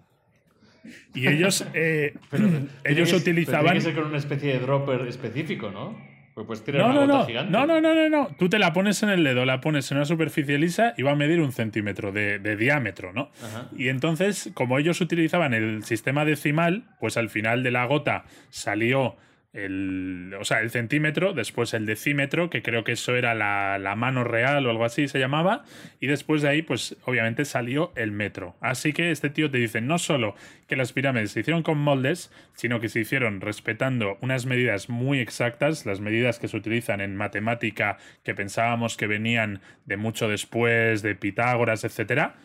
Y 1.13 1.29
ellos, 1.29 1.65
eh, 1.73 2.15
ellos 2.83 3.13
utilizaban. 3.13 3.63
tiene 3.63 3.79
que 3.79 3.85
ser 3.85 3.95
con 3.95 4.07
una 4.07 4.17
especie 4.17 4.51
de 4.51 4.59
dropper 4.59 5.07
específico, 5.07 5.71
¿no? 5.71 5.97
Pues 6.45 6.63
no, 6.67 6.93
no, 6.93 7.07
no. 7.07 7.27
No, 7.49 7.65
no, 7.65 7.81
no, 7.81 7.95
no, 7.95 8.09
no. 8.09 8.27
Tú 8.37 8.47
te 8.47 8.59
la 8.59 8.71
pones 8.73 9.01
en 9.01 9.09
el 9.09 9.23
dedo, 9.23 9.45
la 9.45 9.59
pones 9.59 9.89
en 9.91 9.97
una 9.97 10.05
superficie 10.05 10.57
lisa 10.59 10.93
y 10.95 11.01
va 11.01 11.11
a 11.11 11.15
medir 11.15 11.41
un 11.41 11.51
centímetro 11.51 12.11
de, 12.11 12.55
diámetro, 12.57 13.11
¿no? 13.11 13.31
Y 13.75 13.89
entonces, 13.89 14.51
como 14.53 14.77
ellos 14.77 15.01
utilizaban 15.01 15.53
el 15.53 15.83
sistema 15.83 16.25
decimal, 16.25 16.83
pues 16.99 17.17
al 17.17 17.29
final 17.29 17.63
de 17.63 17.71
la 17.71 17.85
gota 17.85 18.25
salió 18.49 19.15
el, 19.53 20.35
o 20.39 20.43
sea, 20.43 20.59
el 20.59 20.69
centímetro, 20.69 21.33
después 21.33 21.73
el 21.73 21.85
decímetro, 21.85 22.49
que 22.49 22.61
creo 22.61 22.83
que 22.83 22.91
eso 22.91 23.15
era 23.15 23.33
la, 23.33 23.95
mano 23.95 24.23
real 24.23 24.65
o 24.65 24.69
algo 24.69 24.85
así 24.85 25.07
se 25.07 25.19
llamaba, 25.19 25.63
y 25.99 26.07
después 26.07 26.41
de 26.41 26.49
ahí, 26.49 26.61
pues 26.61 26.95
obviamente 27.05 27.45
salió 27.45 27.91
el 27.95 28.11
metro. 28.11 28.55
Así 28.61 28.93
que 28.93 29.11
este 29.11 29.29
tío 29.29 29.49
te 29.49 29.57
dice 29.57 29.81
no 29.81 29.97
solo 29.97 30.35
que 30.67 30.75
las 30.75 30.93
pirámides 30.93 31.31
se 31.31 31.39
hicieron 31.39 31.63
con 31.63 31.77
moldes, 31.79 32.31
sino 32.53 32.79
que 32.79 32.89
se 32.89 32.99
hicieron 32.99 33.41
respetando 33.41 34.17
unas 34.21 34.45
medidas 34.45 34.89
muy 34.89 35.19
exactas, 35.19 35.85
las 35.85 36.01
medidas 36.01 36.39
que 36.39 36.47
se 36.47 36.57
utilizan 36.57 37.01
en 37.01 37.15
matemática 37.15 37.97
que 38.23 38.35
pensábamos 38.35 38.97
que 38.97 39.07
venían 39.07 39.61
de 39.85 39.97
mucho 39.97 40.27
después, 40.27 41.01
de 41.01 41.15
Pitágoras, 41.15 41.83
etcétera 41.83 42.35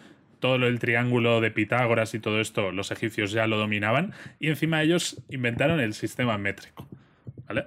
todo 0.43 0.59
del 0.59 0.79
triángulo 0.79 1.41
de 1.41 1.51
Pitágoras 1.51 2.13
y 2.13 2.19
todo 2.19 2.39
esto, 2.39 2.71
los 2.71 2.91
egipcios 2.91 3.33
ya 3.33 3.47
lo 3.47 3.57
dominaban, 3.57 4.13
y 4.39 4.49
encima 4.49 4.83
ellos 4.83 5.23
inventaron 5.31 5.81
el 5.81 5.95
sistema 5.95 6.37
métrico. 6.37 6.87
¿Vale? 7.49 7.65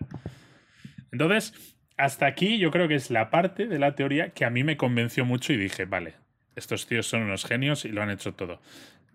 Entonces, 1.12 1.76
hasta 1.98 2.28
aquí 2.28 2.60
yo 2.60 2.70
creo 2.70 2.88
que 2.88 2.94
es 2.94 3.10
la 3.10 3.32
parte 3.32 3.66
de 3.66 3.80
la 3.80 3.96
teoría 3.96 4.30
que 4.30 4.46
a 4.46 4.52
mí 4.52 4.64
me 4.64 4.78
convenció 4.78 5.26
mucho 5.26 5.54
y 5.54 5.58
dije, 5.58 5.86
vale, 5.86 6.14
estos 6.56 6.86
tíos 6.86 7.08
son 7.08 7.24
unos 7.24 7.46
genios 7.46 7.86
y 7.86 7.90
lo 7.90 8.04
han 8.04 8.12
hecho 8.12 8.34
todo. 8.34 8.62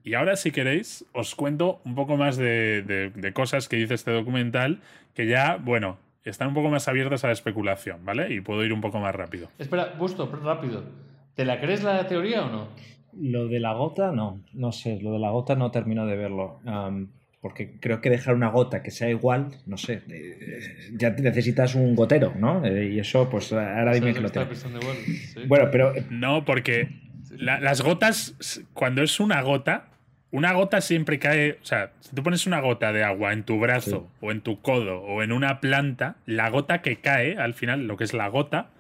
Y 0.03 0.15
ahora, 0.15 0.35
si 0.35 0.51
queréis, 0.51 1.05
os 1.13 1.37
cuento 1.37 1.81
un 1.85 1.95
poco 1.95 2.17
más 2.17 2.37
de, 2.37 3.13
de 3.15 3.33
cosas 3.33 3.69
que 3.69 3.77
dice 3.77 3.95
este 3.95 4.11
documental, 4.11 4.81
que 5.15 5.27
ya, 5.27 5.57
bueno, 5.57 5.99
están 6.25 6.49
un 6.49 6.55
poco 6.55 6.71
más 6.71 6.89
abiertas 6.89 7.25
a 7.25 7.29
la 7.29 7.33
especulación, 7.33 8.05
¿vale? 8.05 8.33
Y 8.33 8.41
puedo 8.41 8.65
ir 8.65 8.73
un 8.73 8.81
poco 8.81 8.99
más 8.99 9.15
rápido. 9.15 9.51
Espera, 9.59 9.95
Busto, 9.99 10.31
rápido. 10.43 10.85
¿Te 11.35 11.45
la 11.45 11.61
crees 11.61 11.83
la 11.83 12.07
teoría 12.07 12.45
o 12.45 12.51
no? 12.51 12.69
Lo 13.19 13.49
de 13.49 13.61
la 13.61 13.73
gota, 13.73 14.13
no, 14.13 14.41
no 14.53 14.73
sé, 14.73 15.01
lo 15.01 15.13
de 15.13 15.19
la 15.19 15.31
gota 15.31 15.55
no 15.55 15.71
termino 15.71 16.07
de 16.07 16.17
verlo. 16.17 16.61
porque 17.41 17.79
creo 17.81 18.01
que 18.01 18.11
dejar 18.11 18.35
una 18.35 18.49
gota 18.49 18.83
que 18.83 18.91
sea 18.91 19.09
igual, 19.09 19.49
no 19.67 19.77
sé, 19.79 20.03
eh, 20.11 20.61
ya 20.93 21.11
necesitas 21.11 21.75
un 21.75 21.95
gotero, 21.95 22.35
¿no? 22.39 22.65
Eh, 22.65 22.93
y 22.93 22.99
eso, 22.99 23.31
pues 23.31 23.53
ahora 23.53 23.95
dime 23.95 24.13
que 24.13 24.21
lo 24.21 24.31
tengo. 24.31 24.49
Bueno, 25.47 25.69
pero. 25.71 25.95
No, 26.11 26.45
porque 26.45 26.89
las 27.31 27.83
gotas, 27.83 28.63
cuando 28.75 29.03
es 29.03 29.21
una 29.21 29.41
gota, 29.43 29.91
una 30.31 30.53
gota 30.53 30.81
siempre 30.81 31.19
cae. 31.19 31.59
O 31.63 31.65
sea, 31.65 31.93
si 32.01 32.15
tú 32.15 32.23
pones 32.23 32.47
una 32.47 32.61
gota 32.61 32.93
de 32.93 33.03
agua 33.03 33.33
en 33.33 33.45
tu 33.45 33.59
brazo, 33.59 34.09
o 34.21 34.31
en 34.31 34.41
tu 34.43 34.61
codo, 34.61 35.01
o 35.01 35.23
en 35.23 35.33
una 35.33 35.61
planta, 35.61 36.17
la 36.27 36.49
gota 36.51 36.83
que 36.83 36.97
cae, 36.97 37.37
al 37.37 37.55
final, 37.55 37.87
lo 37.87 37.97
que 37.97 38.05
es 38.05 38.15
la 38.15 38.29
gota, 38.29 38.71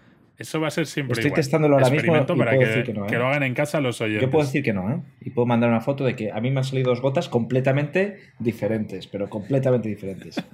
eso 0.40 0.59
va 0.59 0.68
a 0.68 0.70
ser 0.70 0.87
siempre 0.87 1.12
Estoy 1.12 1.33
testándolo 1.33 1.74
ahora 1.74 1.90
mismo 1.90 2.16
y 2.16 2.18
para 2.18 2.26
puedo 2.26 2.59
que, 2.59 2.66
decir 2.66 2.83
que 2.85 2.94
no. 2.94 3.05
¿eh? 3.05 3.09
Que 3.11 3.18
lo 3.18 3.26
hagan 3.26 3.42
en 3.42 3.53
casa 3.53 3.79
los 3.83 4.00
oyentes. 4.00 4.22
Yo 4.22 4.31
puedo 4.31 4.46
decir 4.46 4.62
que 4.62 4.72
no, 4.72 4.90
¿eh? 4.90 5.03
Y 5.20 5.31
puedo 5.31 5.44
mandar 5.44 5.68
una 5.68 5.83
foto 5.83 6.03
de 6.03 6.16
que 6.16 6.33
a 6.33 6.40
mí 6.40 6.50
me 6.50 6.61
han 6.61 6.64
salido 6.64 6.88
dos 6.88 7.03
gotas 7.03 7.29
completamente 7.29 8.16
diferentes, 8.38 9.07
pero 9.07 9.29
completamente 9.29 9.88
diferentes. 9.88 10.42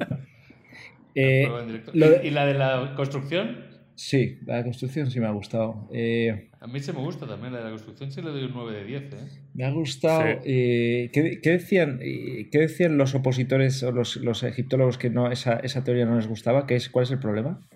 Eh, 1.19 1.49
¿Y 1.95 2.31
la 2.31 2.45
de 2.45 2.53
la 2.53 2.93
construcción? 2.95 3.65
Sí, 3.95 4.39
la 4.45 4.59
de 4.59 4.65
construcción 4.65 5.11
sí 5.11 5.19
me 5.19 5.27
ha 5.27 5.31
gustado. 5.31 5.89
Eh, 5.91 6.51
a 6.61 6.67
mí 6.67 6.79
se 6.79 6.93
me 6.93 6.99
gusta 6.99 7.27
también, 7.27 7.55
la 7.55 7.61
de 7.61 7.65
la 7.65 7.71
construcción 7.71 8.13
sí 8.13 8.21
le 8.21 8.29
doy 8.29 8.43
un 8.43 8.53
9 8.53 8.81
de 8.81 8.85
10. 8.85 9.03
¿eh? 9.15 9.17
Me 9.55 9.65
ha 9.65 9.71
gustado. 9.71 10.43
¿qué, 10.45 11.41
decían, 11.43 12.01
¿Qué 12.01 12.59
decían 12.59 12.99
los 12.99 13.15
opositores 13.15 13.83
o 13.83 13.93
los, 13.93 14.17
los 14.17 14.43
egiptólogos 14.43 14.99
que 14.99 15.09
no 15.09 15.33
esa, 15.33 15.55
esa 15.55 15.83
teoría 15.85 16.05
no 16.05 16.17
les 16.17 16.27
gustaba? 16.27 16.67
¿Qué 16.67 16.77
es, 16.77 16.91
¿Cuál 16.91 17.05
es 17.05 17.13
el 17.13 17.19
problema? 17.19 17.67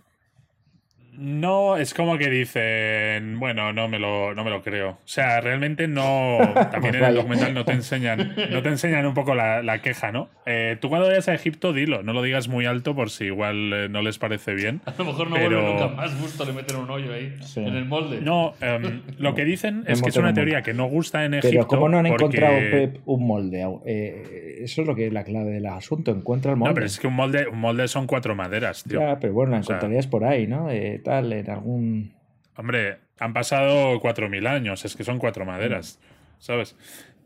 No, 1.21 1.77
es 1.77 1.93
como 1.93 2.17
que 2.17 2.31
dicen, 2.31 3.39
bueno, 3.39 3.75
no 3.75 3.89
me 3.89 3.99
lo, 3.99 4.35
no 4.35 4.43
me 4.43 4.49
lo 4.49 4.63
creo. 4.63 4.91
O 4.91 4.99
sea, 5.05 5.43
realmente 5.43 5.87
no. 5.87 6.39
También 6.73 6.95
en 6.95 7.05
el 7.05 7.15
documental 7.17 7.53
no 7.53 7.67
te 7.67 7.73
enseñan, 7.73 8.35
no 8.51 8.63
te 8.63 8.71
enseñan 8.71 9.05
un 9.05 9.13
poco 9.13 9.35
la, 9.35 9.83
queja, 9.83 10.13
¿no? 10.13 10.31
Eh, 10.47 10.79
tú 10.81 10.89
cuando 10.89 11.09
vayas 11.09 11.29
a 11.29 11.35
Egipto, 11.35 11.75
dilo, 11.75 12.03
no 12.03 12.15
lo 12.15 12.23
digas 12.23 12.49
muy 12.49 12.65
alto 12.65 12.95
por 12.95 13.11
si 13.11 13.27
igual 13.27 13.71
eh, 13.73 13.89
no 13.91 14.01
les 14.01 14.17
parece 14.17 14.55
bien. 14.55 14.81
A 14.87 14.95
lo 14.97 15.05
mejor 15.05 15.29
no 15.29 15.37
vuelve 15.37 15.63
nunca 15.63 15.89
más 15.89 16.19
gusto 16.19 16.47
le 16.47 16.55
meten 16.55 16.77
un 16.77 16.89
hoyo 16.89 17.13
ahí, 17.13 17.35
en 17.57 17.77
el 17.77 17.85
molde. 17.85 18.23
No, 18.23 18.55
em, 18.63 19.03
lo 19.19 19.35
que 19.35 19.45
dicen 19.45 19.85
es 19.87 20.01
que 20.01 20.09
es 20.09 20.17
una 20.17 20.33
teoría 20.33 20.63
que 20.63 20.73
no 20.73 20.87
gusta 20.87 21.27
en 21.27 21.35
Egipto. 21.35 21.51
Pero 21.51 21.67
¿cómo 21.67 21.89
no 21.91 21.99
han 21.99 22.07
encontrado 22.07 22.57
un 23.05 23.27
molde? 23.27 23.67
Eh, 23.85 24.61
eso 24.63 24.81
es 24.81 24.89
lo 24.89 24.95
que 24.95 25.09
es 25.09 25.13
la 25.13 25.25
clave 25.25 25.51
del 25.51 25.67
asunto, 25.67 26.13
encuentra 26.13 26.53
el 26.53 26.57
molde. 26.57 26.71
No, 26.71 26.75
pero 26.75 26.87
es 26.87 26.99
que 26.99 27.07
un 27.09 27.15
molde, 27.15 27.47
un 27.47 27.61
molde 27.61 27.89
son 27.89 28.07
cuatro 28.07 28.35
maderas, 28.35 28.85
tío. 28.85 29.01
Ya, 29.01 29.19
pero 29.19 29.35
bueno, 29.35 29.53
la 29.53 29.59
encontrarías 29.59 30.07
por 30.07 30.25
ahí, 30.25 30.47
¿no? 30.47 30.71
En 31.19 31.51
algún... 31.51 32.15
Hombre, 32.57 32.99
han 33.19 33.33
pasado 33.33 34.01
4.000 34.01 34.47
años, 34.47 34.85
es 34.85 34.97
que 34.97 35.05
son 35.05 35.19
cuatro 35.19 35.45
maderas, 35.45 36.01
¿sabes? 36.39 36.77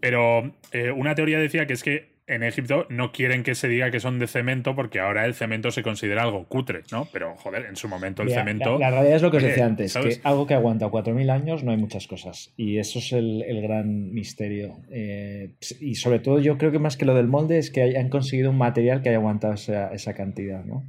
Pero 0.01 0.55
eh, 0.73 0.90
una 0.90 1.14
teoría 1.14 1.38
decía 1.38 1.66
que 1.66 1.73
es 1.73 1.83
que 1.83 2.14
en 2.27 2.42
Egipto 2.42 2.87
no 2.88 3.12
quieren 3.12 3.42
que 3.42 3.55
se 3.55 3.68
diga 3.68 3.90
que 3.90 4.01
son 4.01 4.18
de 4.18 4.27
cemento 4.27 4.75
porque 4.75 4.99
ahora 4.99 5.27
el 5.27 5.35
cemento 5.35 5.70
se 5.70 5.83
considera 5.83 6.23
algo 6.23 6.47
cutre, 6.47 6.83
¿no? 6.90 7.07
Pero, 7.12 7.35
joder, 7.37 7.66
en 7.66 7.77
su 7.77 7.87
momento 7.87 8.23
el 8.23 8.31
cemento... 8.31 8.79
La, 8.79 8.90
realidad 8.90 9.16
es 9.16 9.23
lo 9.23 9.31
que 9.31 9.37
os 9.38 9.42
decía 9.42 9.66
antes, 9.66 9.94
que 9.94 10.20
algo 10.25 10.47
que 10.47 10.55
aguanta 10.55 10.87
4.000 10.87 11.31
años 11.31 11.64
no 11.64 11.70
hay 11.70 11.77
muchas 11.77 12.07
cosas. 12.07 12.53
Y 12.57 12.79
eso 12.79 12.99
es 12.99 13.12
el, 13.12 13.44
gran 13.62 14.12
misterio. 14.12 14.79
Eh, 14.90 15.51
y 15.81 15.97
sobre 15.97 16.18
todo 16.18 16.38
yo 16.38 16.57
creo 16.57 16.73
que 16.73 16.79
más 16.79 16.97
que 16.97 17.05
lo 17.05 17.14
del 17.14 17.29
molde 17.29 17.59
es 17.59 17.70
que 17.70 17.83
hayan 17.83 18.09
conseguido 18.09 18.51
un 18.51 18.59
material 18.59 19.03
que 19.03 19.11
haya 19.11 19.18
aguantado 19.18 19.55
esa, 19.55 19.88
esa 19.88 20.14
cantidad, 20.14 20.64
¿no? 20.64 20.83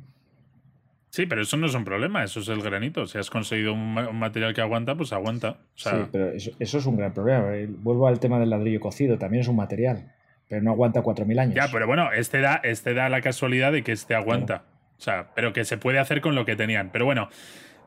Sí, 1.15 1.27
pero 1.27 1.43
eso 1.43 1.55
no 1.55 1.67
es 1.67 1.73
un 1.73 1.85
problema, 1.85 2.25
eso 2.25 2.41
es 2.41 2.49
el 2.49 2.61
granito. 2.61 3.05
Si 3.05 3.17
has 3.17 3.29
conseguido 3.29 3.71
un, 3.71 3.93
material 4.19 4.53
que 4.53 4.59
aguanta, 4.59 4.95
pues 4.95 5.13
aguanta. 5.13 5.59
sí, 5.73 5.89
pero 6.11 6.31
eso, 6.33 6.51
es 6.59 6.85
un 6.85 6.97
gran 6.97 7.13
problema. 7.13 7.55
Eh, 7.55 7.69
vuelvo 7.69 8.05
al 8.09 8.19
tema 8.19 8.37
del 8.37 8.49
ladrillo 8.49 8.81
cocido, 8.81 9.17
también 9.17 9.39
es 9.39 9.47
un 9.47 9.55
material, 9.55 10.11
pero 10.49 10.61
no 10.61 10.71
aguanta 10.71 11.01
4.000 11.01 11.39
años. 11.39 11.55
Ya, 11.55 11.69
pero 11.71 11.87
bueno, 11.87 12.11
este 12.11 12.41
da, 12.41 12.59
este 12.61 12.93
da 12.93 13.07
la 13.07 13.21
casualidad 13.21 13.71
de 13.71 13.81
que 13.81 13.93
este 13.93 14.13
aguanta. 14.13 14.65
O 14.97 15.01
sea, 15.01 15.29
pero 15.33 15.53
que 15.53 15.63
se 15.63 15.77
puede 15.77 15.99
hacer 15.99 16.19
con 16.19 16.35
lo 16.35 16.43
que 16.43 16.57
tenían. 16.57 16.89
Pero 16.91 17.05
bueno, 17.05 17.29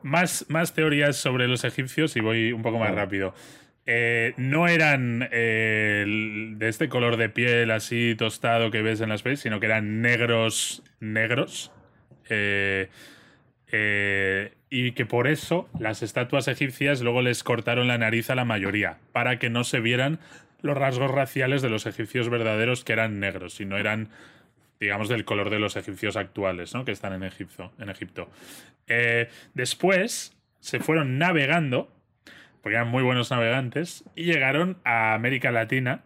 más, 0.01 0.47
más 0.49 0.73
teorías 0.73 1.15
sobre 1.15 1.47
los 1.47 1.63
egipcios 1.65 2.15
y 2.15 2.21
voy 2.21 2.51
un 2.51 2.63
poco 2.63 2.79
más 2.79 2.95
rápido. 2.95 3.35
eh, 3.85 4.33
no 4.37 4.67
eran 4.67 5.29
eh, 5.31 6.03
de 6.57 6.67
este 6.67 6.89
color 6.89 7.15
de 7.17 7.29
piel 7.29 7.69
así 7.69 8.15
tostado 8.15 8.71
que 8.71 8.81
ves 8.81 9.01
en 9.01 9.09
las 9.09 9.21
pelis, 9.21 9.41
sino 9.41 9.59
que 9.59 9.67
eran 9.67 10.01
negros, 10.01 10.81
negros. 10.99 11.71
Eh, 12.27 12.89
y 13.71 14.91
que 14.93 15.05
por 15.05 15.27
eso 15.27 15.69
las 15.79 16.01
estatuas 16.01 16.47
egipcias 16.47 17.01
luego 17.01 17.21
les 17.21 17.43
cortaron 17.43 17.87
la 17.87 17.97
nariz 17.97 18.29
a 18.29 18.35
la 18.35 18.45
mayoría, 18.45 18.97
para 19.11 19.39
que 19.39 19.49
no 19.49 19.63
se 19.63 19.79
vieran 19.79 20.19
los 20.61 20.77
rasgos 20.77 21.11
raciales 21.11 21.61
de 21.61 21.69
los 21.69 21.85
egipcios 21.85 22.29
verdaderos 22.29 22.83
que 22.83 22.93
eran 22.93 23.19
negros, 23.19 23.53
sino 23.53 23.77
eran, 23.77 24.09
digamos, 24.79 25.07
del 25.07 25.23
color 25.23 25.49
de 25.49 25.59
los 25.59 25.75
egipcios 25.75 26.17
actuales, 26.17 26.73
¿no? 26.73 26.83
Que 26.83 26.91
están 26.91 27.13
en 27.13 27.23
Egipto. 27.23 27.71
En 27.79 27.89
Egipto. 27.89 28.29
después 29.53 30.35
se 30.59 30.79
fueron 30.79 31.17
navegando 31.17 31.93
porque 32.61 32.75
eran 32.75 32.89
muy 32.89 33.03
buenos 33.03 33.31
navegantes, 33.31 34.03
y 34.15 34.23
llegaron 34.23 34.77
a 34.83 35.13
América 35.13 35.51
Latina 35.51 36.03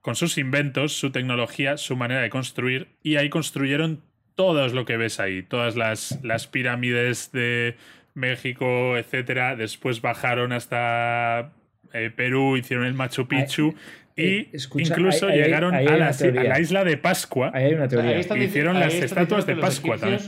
con 0.00 0.16
sus 0.16 0.38
inventos, 0.38 0.92
su 0.92 1.12
tecnología, 1.12 1.76
su 1.76 1.96
manera 1.96 2.22
de 2.22 2.30
construir, 2.30 2.88
y 3.02 3.16
ahí 3.16 3.28
construyeron 3.28 4.02
todo 4.34 4.66
lo 4.68 4.84
que 4.84 4.96
ves 4.96 5.20
ahí, 5.20 5.42
todas 5.42 5.76
las, 5.76 6.18
las 6.22 6.46
pirámides 6.46 7.30
de 7.32 7.76
México, 8.14 8.96
etcétera. 8.96 9.56
Después 9.56 10.00
bajaron 10.00 10.52
hasta 10.52 11.52
eh, 11.92 12.10
Perú, 12.14 12.56
hicieron 12.56 12.86
el 12.86 12.94
Machu 12.94 13.26
Picchu. 13.26 13.74
Eh, 14.16 14.48
y 14.52 14.82
incluso 14.82 15.28
llegaron 15.28 15.74
a, 15.74 15.80
la, 15.80 16.60
isla 16.60 16.84
de 16.84 16.96
Pascua. 16.96 17.50
Ahí 17.52 17.64
hay 17.66 17.74
una 17.74 17.88
teoría. 17.88 18.18
hicieron 18.18 18.78
las 18.78 18.94
estatuas 18.94 19.46
de 19.46 19.56
Pascua 19.56 19.98
también. 19.98 20.20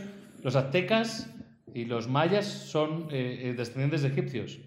Los 0.43 0.57
aztecas 0.57 1.33
y 1.73 1.85
los 1.85 2.09
mayas 2.09 2.47
son 2.47 3.09
eh, 3.11 3.55
descendientes 3.57 4.03
de 4.03 4.09
egipcios. 4.09 4.59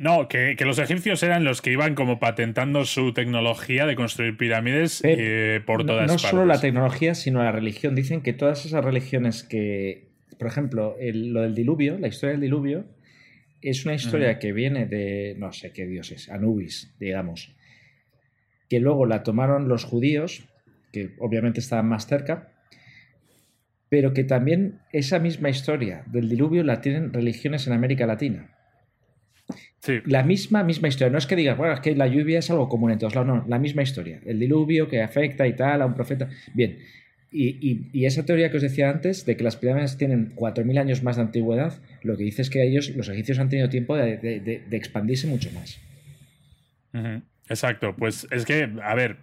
No, 0.00 0.28
que, 0.28 0.56
los 0.64 0.78
egipcios 0.78 1.22
eran 1.22 1.44
los 1.44 1.60
que 1.60 1.72
iban 1.72 1.94
como 1.94 2.18
patentando 2.18 2.86
su 2.86 3.12
tecnología 3.12 3.84
de 3.84 3.96
construir 3.96 4.34
pirámides 4.34 5.02
eh, 5.04 5.60
por 5.66 5.84
todas 5.84 6.06
no, 6.06 6.14
partes. 6.14 6.24
No 6.24 6.30
solo 6.30 6.46
la 6.46 6.58
tecnología, 6.58 7.14
sino 7.14 7.44
la 7.44 7.52
religión. 7.52 7.94
Dicen 7.94 8.22
que 8.22 8.32
todas 8.32 8.64
esas 8.64 8.82
religiones 8.82 9.42
que, 9.42 10.08
por 10.38 10.48
ejemplo, 10.48 10.96
lo 10.98 11.42
del 11.42 11.54
diluvio, 11.54 11.98
la 11.98 12.08
historia 12.08 12.30
del 12.30 12.40
diluvio, 12.40 12.86
es 13.60 13.84
una 13.84 13.92
historia 13.92 14.38
que 14.38 14.54
viene 14.54 14.86
de, 14.86 15.34
no 15.36 15.52
sé 15.52 15.70
qué 15.70 15.84
dioses, 15.84 16.30
Anubis, 16.30 16.94
digamos, 16.98 17.54
que 18.70 18.80
luego 18.80 19.04
la 19.04 19.22
tomaron 19.22 19.68
los 19.68 19.84
judíos, 19.84 20.44
que 20.94 21.10
obviamente 21.18 21.60
estaban 21.60 21.86
más 21.86 22.06
cerca, 22.06 22.54
pero 23.90 24.14
que 24.14 24.24
también 24.24 24.80
esa 24.94 25.18
misma 25.18 25.50
historia 25.50 26.04
del 26.06 26.30
diluvio 26.30 26.64
la 26.64 26.80
tienen 26.80 27.12
religiones 27.12 27.66
en 27.66 27.74
América 27.74 28.06
Latina. 28.06 28.56
La 30.06 30.22
misma, 30.22 30.62
misma 30.62 30.88
historia. 30.88 31.10
No 31.10 31.18
es 31.18 31.26
que 31.26 31.36
digas, 31.36 31.56
bueno, 31.56 31.72
es 31.72 31.80
que 31.80 31.94
la 31.94 32.06
lluvia 32.06 32.38
es 32.38 32.50
algo 32.50 32.68
común 32.68 32.90
en 32.90 32.98
todos 32.98 33.14
lados. 33.14 33.28
No, 33.28 33.44
la 33.48 33.58
misma 33.58 33.82
historia. 33.82 34.20
El 34.26 34.38
diluvio 34.38 34.88
que 34.88 35.02
afecta 35.02 35.46
y 35.46 35.54
tal 35.54 35.80
a 35.80 35.86
un 35.86 35.94
profeta. 35.94 36.28
Bien. 36.54 36.78
Y, 37.32 38.04
esa 38.04 38.26
teoría 38.26 38.50
que 38.50 38.56
os 38.56 38.62
decía 38.62 38.90
antes, 38.90 39.24
de 39.24 39.36
que 39.36 39.44
las 39.44 39.56
pirámides 39.56 39.96
tienen 39.96 40.34
4.000 40.34 40.80
años 40.80 41.02
más 41.04 41.16
de 41.16 41.22
antigüedad, 41.22 41.80
lo 42.02 42.16
que 42.16 42.24
dice 42.24 42.42
es 42.42 42.50
que 42.50 42.62
ellos, 42.66 42.90
los 42.96 43.08
egipcios, 43.08 43.38
han 43.38 43.48
tenido 43.48 43.68
tiempo 43.68 43.96
de, 43.96 44.62
expandirse 44.72 45.28
mucho 45.28 45.50
más. 45.52 45.80
Exacto. 47.48 47.94
Pues 47.96 48.26
es 48.32 48.44
que, 48.44 48.68
a 48.82 48.94
ver, 48.96 49.18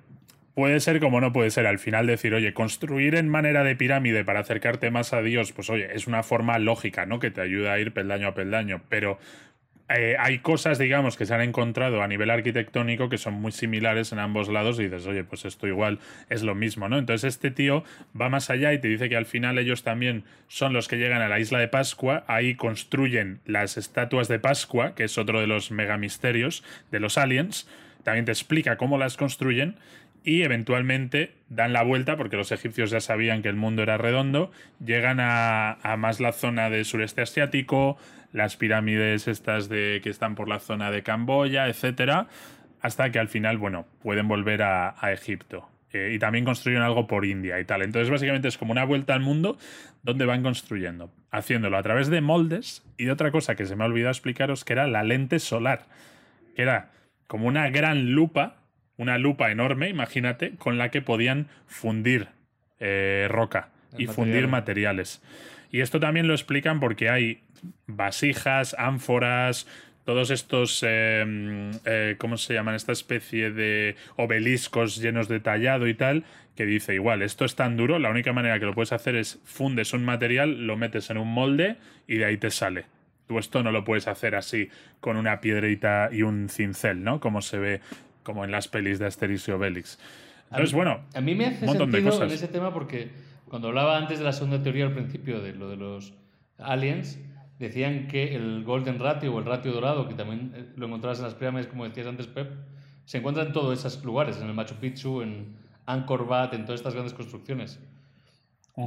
puede 0.56 0.80
ser 0.80 1.00
como 1.00 1.22
no 1.22 1.34
puede 1.34 1.52
ser. 1.52 1.68
Al 1.68 1.80
final 1.80 2.08
decir, 2.08 2.34
oye, 2.34 2.54
construir 2.54 3.14
en 3.14 3.28
manera 3.28 3.64
de 3.64 3.76
pirámide 3.76 4.24
para 4.24 4.40
acercarte 4.40 4.90
más 4.90 5.14
a 5.14 5.22
Dios, 5.22 5.52
pues 5.52 5.70
oye, 5.70 5.90
es 5.94 6.08
una 6.08 6.24
forma 6.24 6.58
lógica, 6.60 7.06
¿no? 7.06 7.20
Que 7.20 7.30
te 7.30 7.42
ayuda 7.42 7.74
a 7.74 7.80
ir 7.80 7.92
peldaño 7.94 8.30
a 8.30 8.34
peldaño. 8.34 8.82
Pero 8.90 9.20
eh, 9.90 10.18
hay 10.20 10.40
cosas, 10.40 10.80
digamos, 10.80 11.16
que 11.16 11.26
se 11.26 11.34
han 11.34 11.42
encontrado 11.42 12.02
a 12.02 12.08
nivel 12.08 12.30
arquitectónico 12.30 13.08
que 13.08 13.18
son 13.18 13.36
muy 13.36 13.54
similares 13.54 14.12
en 14.12 14.20
ambos 14.20 14.50
lados 14.50 14.80
y 14.80 14.84
dices, 14.84 15.08
oye, 15.08 15.24
pues 15.24 15.46
esto 15.46 15.66
igual 15.66 16.00
es 16.30 16.44
lo 16.44 16.56
mismo, 16.56 16.90
¿no? 16.90 16.98
Entonces 16.98 17.36
este 17.36 17.52
tío 17.52 17.86
va 18.20 18.28
más 18.28 18.50
allá 18.50 18.74
y 18.74 18.80
te 18.80 18.90
dice 18.90 19.08
que 19.08 19.16
al 19.16 19.26
final 19.26 19.58
ellos 19.58 19.84
también 19.84 20.26
son 20.50 20.74
los 20.74 20.90
que 20.90 20.98
llegan 20.98 21.22
a 21.22 21.30
la 21.30 21.40
isla 21.40 21.60
de 21.60 21.70
Pascua, 21.70 22.26
ahí 22.28 22.56
construyen 22.56 23.40
las 23.46 23.78
estatuas 23.78 24.28
de 24.28 24.40
Pascua, 24.40 24.94
que 24.94 25.06
es 25.06 25.18
otro 25.18 25.40
de 25.40 25.48
los 25.48 25.72
megamisterios 25.72 26.66
de 26.92 27.00
los 27.00 27.18
aliens, 27.18 27.70
también 28.04 28.26
te 28.26 28.32
explica 28.32 28.76
cómo 28.76 28.98
las 28.98 29.16
construyen 29.16 29.76
y 30.26 30.42
eventualmente 30.42 31.32
dan 31.48 31.72
la 31.72 31.84
vuelta, 31.84 32.18
porque 32.18 32.36
los 32.36 32.52
egipcios 32.52 32.92
ya 32.92 33.00
sabían 33.00 33.42
que 33.42 33.48
el 33.48 33.56
mundo 33.56 33.84
era 33.84 33.98
redondo, 33.98 34.52
llegan 34.86 35.22
a, 35.22 35.78
a 35.82 35.96
más 35.96 36.20
la 36.20 36.34
zona 36.34 36.70
del 36.70 36.84
sureste 36.84 37.22
asiático, 37.22 37.98
las 38.34 38.58
pirámides 38.58 39.28
estas 39.28 39.70
de 39.70 40.00
que 40.04 40.10
están 40.10 40.36
por 40.36 40.48
la 40.48 40.60
zona 40.60 40.92
de 40.92 41.04
Camboya, 41.04 41.68
etcétera, 41.68 42.28
hasta 42.82 43.12
que 43.12 43.20
al 43.20 43.28
final, 43.28 43.58
bueno, 43.58 43.86
pueden 44.02 44.28
volver 44.28 44.64
a, 44.64 44.96
Egipto. 45.12 45.70
Eh, 45.94 46.12
y 46.14 46.20
también 46.20 46.44
construyen 46.44 46.82
algo 46.82 47.08
por 47.08 47.26
India 47.26 47.60
y 47.60 47.66
tal. 47.66 47.82
Entonces, 47.82 48.10
básicamente 48.10 48.50
es 48.50 48.58
como 48.58 48.74
una 48.74 48.84
vuelta 48.84 49.14
al 49.14 49.22
mundo 49.22 49.58
donde 50.04 50.26
van 50.26 50.44
construyendo, 50.44 51.12
haciéndolo 51.32 51.78
a 51.78 51.84
través 51.84 52.10
de 52.10 52.22
moldes 52.22 52.84
y 52.98 53.06
de 53.06 53.12
otra 53.12 53.32
cosa 53.32 53.56
que 53.56 53.66
se 53.66 53.76
me 53.76 53.84
ha 53.84 53.88
olvidado 53.88 54.12
explicaros, 54.12 54.66
que 54.66 54.74
era 54.74 54.88
la 54.88 55.04
lente 55.04 55.40
solar, 55.40 55.86
que 56.56 56.62
era 56.62 56.92
como 57.28 57.48
una 57.48 57.70
gran 57.70 58.12
lupa, 58.12 58.58
una 58.98 59.18
lupa 59.18 59.52
enorme, 59.52 59.90
imagínate, 59.90 60.56
con 60.58 60.78
la 60.78 60.92
que 60.92 61.02
podían 61.02 61.48
fundir 61.68 62.30
eh, 62.80 63.28
roca 63.30 63.70
y 63.98 64.08
fundir 64.08 64.48
materiales. 64.48 65.22
Y 65.72 65.82
esto 65.82 66.00
también 66.00 66.28
lo 66.28 66.34
explican 66.34 66.80
porque 66.80 67.10
hay 67.10 67.42
vasijas, 67.88 68.76
ánforas, 68.78 69.68
todos 70.06 70.32
estos, 70.32 70.84
em, 70.84 71.72
eh, 71.84 72.16
¿cómo 72.18 72.38
se 72.38 72.54
llaman? 72.54 72.76
Esta 72.76 72.94
especie 72.94 73.52
de 73.52 73.98
obeliscos 74.16 74.98
llenos 75.02 75.28
de 75.28 75.42
tallado 75.42 75.88
y 75.88 75.94
tal, 75.94 76.24
que 76.56 76.66
dice 76.66 76.94
igual, 76.94 77.22
esto 77.22 77.44
es 77.44 77.56
tan 77.56 77.76
duro, 77.76 78.00
la 78.00 78.10
única 78.10 78.32
manera 78.32 78.58
que 78.58 78.66
lo 78.66 78.74
puedes 78.74 78.94
hacer 78.94 79.16
es 79.16 79.40
fundes 79.44 79.94
un 79.94 80.06
material, 80.06 80.66
lo 80.66 80.78
metes 80.78 81.10
en 81.10 81.18
un 81.18 81.28
molde 81.28 81.76
y 82.08 82.18
de 82.18 82.26
ahí 82.26 82.38
te 82.38 82.52
sale. 82.52 82.86
Tú 83.28 83.38
esto 83.38 83.62
no 83.64 83.72
lo 83.74 83.84
puedes 83.84 84.08
hacer 84.08 84.36
así 84.36 84.70
con 85.02 85.18
una 85.18 85.42
piedrita 85.42 86.10
y 86.12 86.22
un 86.22 86.48
cincel, 86.48 87.04
¿no? 87.04 87.20
Como 87.20 87.42
se 87.42 87.58
ve 87.58 87.82
como 88.24 88.46
en 88.46 88.52
las 88.52 88.70
pelis 88.70 89.00
de 89.00 89.08
Asterix 89.08 89.48
y 89.50 89.52
Obelix. 89.52 90.00
Entonces, 90.52 90.74
bueno, 90.74 91.02
a 91.14 91.20
mí 91.20 91.36
me 91.36 91.48
hace 91.48 91.68
sentido 91.68 92.24
en 92.24 92.32
ese 92.32 92.48
tema 92.48 92.74
porque 92.74 93.10
cuando 93.50 93.70
hablaba 93.70 93.98
antes 93.98 94.20
de 94.20 94.26
la 94.26 94.34
segunda 94.34 94.62
teoría 94.62 94.86
al 94.86 94.94
principio, 94.94 95.42
de 95.42 95.54
lo 95.54 95.70
de 95.70 95.78
los 95.78 96.14
aliens, 96.58 97.20
decían 97.60 98.08
que 98.08 98.36
el 98.36 98.64
Golden 98.64 99.00
Ratio 99.00 99.34
o 99.34 99.40
el 99.40 99.46
ratio 99.46 99.72
dorado, 99.72 100.08
que 100.08 100.14
también 100.14 100.54
eh, 100.56 100.66
lo 100.76 100.88
encontrabas 100.88 101.20
en 101.20 101.26
las 101.26 101.34
pirámides, 101.34 101.68
como 101.68 101.86
decías 101.86 102.08
antes, 102.08 102.28
Pep, 102.28 102.52
se 103.06 103.20
encuentra 103.20 103.44
en 103.44 103.54
todos 103.54 103.78
esos 103.78 104.04
lugares, 104.04 104.40
en 104.42 104.48
el 104.48 104.54
Machu 104.54 104.76
Picchu, 104.76 105.22
en 105.22 105.56
Angkor 105.86 106.24
Wat, 106.24 106.54
en 106.54 106.66
todas 106.66 106.82
estas 106.82 106.94
grandes 106.94 107.14
construcciones. 107.14 107.80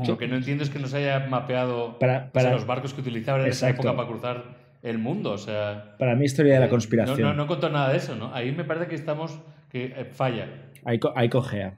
Lo 0.06 0.16
que 0.16 0.28
no 0.28 0.36
entiendo 0.36 0.62
es 0.62 0.70
que 0.70 0.78
no 0.78 0.86
se 0.86 0.98
haya 0.98 1.26
mapeado 1.26 1.98
para, 1.98 2.30
los 2.52 2.64
barcos 2.64 2.94
que 2.94 3.00
utilizaban 3.00 3.40
en 3.40 3.48
esa 3.48 3.70
época 3.70 3.96
para 3.96 4.06
cruzar 4.06 4.44
el 4.82 4.98
mundo. 4.98 5.32
O 5.32 5.38
sea, 5.38 5.96
para 5.98 6.14
mí, 6.14 6.26
historia 6.26 6.54
de 6.54 6.60
la 6.60 6.68
conspiración. 6.68 7.20
No, 7.20 7.34
no, 7.34 7.48
contó 7.48 7.70
nada 7.70 7.90
de 7.90 7.96
eso, 7.96 8.14
¿no? 8.14 8.32
Ahí 8.32 8.52
me 8.52 8.62
parece 8.62 8.86
que 8.86 8.94
estamos. 8.94 9.40
que 9.68 9.86
eh, 9.86 10.04
falla. 10.04 10.46
Ahí, 10.84 11.00
ahí 11.16 11.28
cojea. 11.28 11.76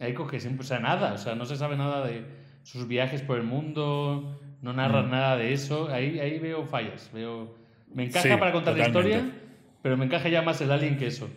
Ahí 0.00 0.14
coge, 0.14 0.38
o 0.38 0.62
sea, 0.62 0.80
nada. 0.80 1.12
O 1.12 1.18
sea, 1.18 1.34
no 1.34 1.44
se 1.44 1.56
sabe 1.56 1.76
nada 1.76 2.06
de 2.06 2.24
sus 2.62 2.88
viajes 2.88 3.22
por 3.22 3.36
el 3.36 3.44
mundo, 3.44 4.40
no 4.62 4.72
narran 4.72 5.08
mm. 5.08 5.10
nada 5.10 5.36
de 5.36 5.52
eso. 5.52 5.88
Ahí, 5.90 6.18
ahí 6.18 6.38
veo 6.38 6.64
fallas. 6.64 7.10
Veo... 7.12 7.54
Me 7.92 8.04
encaja 8.04 8.38
para 8.38 8.52
contar 8.52 8.76
la 8.76 8.86
historia, 8.86 9.30
pero 9.82 9.96
me 9.96 10.04
encaja 10.04 10.28
ya 10.28 10.42
más 10.42 10.60
el 10.60 10.70
alien 10.70 10.96
que 10.96 11.06
eso. 11.06 11.28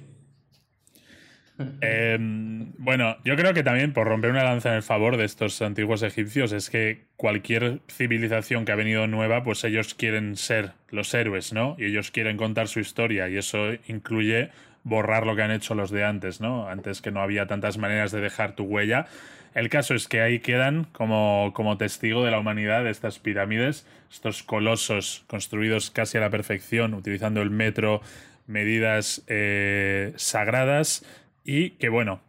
Em, 1.81 2.73
bueno, 2.77 3.17
yo 3.23 3.35
creo 3.35 3.53
que 3.53 3.63
también 3.63 3.93
por 3.93 4.07
romper 4.07 4.31
una 4.31 4.43
lanza 4.43 4.69
en 4.69 4.75
el 4.75 4.83
favor 4.83 5.17
de 5.17 5.25
estos 5.25 5.61
antiguos 5.61 6.01
egipcios 6.01 6.51
es 6.51 6.69
que 6.69 7.05
cualquier 7.15 7.81
civilización 7.87 8.65
que 8.65 8.71
ha 8.71 8.75
venido 8.75 9.05
nueva, 9.07 9.43
pues 9.43 9.63
ellos 9.63 9.93
quieren 9.93 10.35
ser 10.35 10.71
los 10.89 11.13
héroes, 11.13 11.53
¿no? 11.53 11.75
Y 11.77 11.85
ellos 11.85 12.11
quieren 12.11 12.37
contar 12.37 12.67
su 12.67 12.79
historia 12.79 13.29
y 13.29 13.37
eso 13.37 13.73
incluye 13.87 14.49
borrar 14.83 15.25
lo 15.25 15.35
que 15.35 15.41
han 15.41 15.51
hecho 15.51 15.75
los 15.75 15.91
de 15.91 16.03
antes, 16.03 16.41
¿no? 16.41 16.67
Antes 16.67 17.01
que 17.01 17.11
no 17.11 17.21
había 17.21 17.47
tantas 17.47 17.77
maneras 17.77 18.11
de 18.11 18.21
dejar 18.21 18.55
tu 18.55 18.63
huella. 18.63 19.05
El 19.53 19.69
caso 19.69 19.93
es 19.93 20.07
que 20.07 20.21
ahí 20.21 20.39
quedan 20.39 20.85
como, 20.85 21.51
como 21.53 21.77
testigo 21.77 22.23
de 22.23 22.31
la 22.31 22.39
humanidad 22.39 22.87
estas 22.87 23.19
pirámides, 23.19 23.87
estos 24.11 24.43
colosos 24.43 25.23
construidos 25.27 25.91
casi 25.91 26.17
a 26.17 26.21
la 26.21 26.29
perfección, 26.29 26.93
utilizando 26.93 27.41
el 27.41 27.51
metro, 27.51 28.01
medidas 28.47 29.23
eh, 29.27 30.13
sagradas 30.15 31.05
y 31.43 31.71
que 31.71 31.89
bueno, 31.89 32.21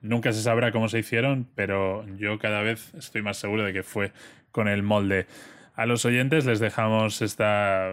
nunca 0.00 0.32
se 0.32 0.42
sabrá 0.42 0.72
cómo 0.72 0.88
se 0.88 0.98
hicieron, 0.98 1.46
pero 1.54 2.06
yo 2.16 2.38
cada 2.38 2.62
vez 2.62 2.94
estoy 2.94 3.22
más 3.22 3.36
seguro 3.36 3.64
de 3.64 3.72
que 3.72 3.82
fue 3.82 4.12
con 4.50 4.66
el 4.66 4.82
molde. 4.82 5.26
A 5.74 5.86
los 5.86 6.04
oyentes 6.04 6.46
les 6.46 6.58
dejamos 6.58 7.22
esta, 7.22 7.90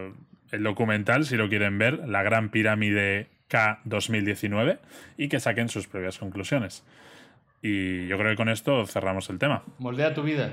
el 0.52 0.64
documental, 0.64 1.26
si 1.26 1.38
lo 1.38 1.50
quieren 1.50 1.78
ver, 1.78 2.08
La 2.08 2.24
Gran 2.24 2.50
Pirámide 2.50 3.28
2019, 3.84 4.80
y 5.18 5.30
que 5.30 5.40
saquen 5.40 5.70
sus 5.70 5.88
propias 5.88 6.18
conclusiones. 6.18 6.84
Y 7.62 8.08
yo 8.08 8.18
creo 8.18 8.32
que 8.32 8.38
con 8.38 8.50
esto 8.50 8.86
cerramos 8.86 9.30
el 9.30 9.40
tema. 9.40 9.64
Moldea 9.80 10.14
tu 10.14 10.24
vida. 10.24 10.52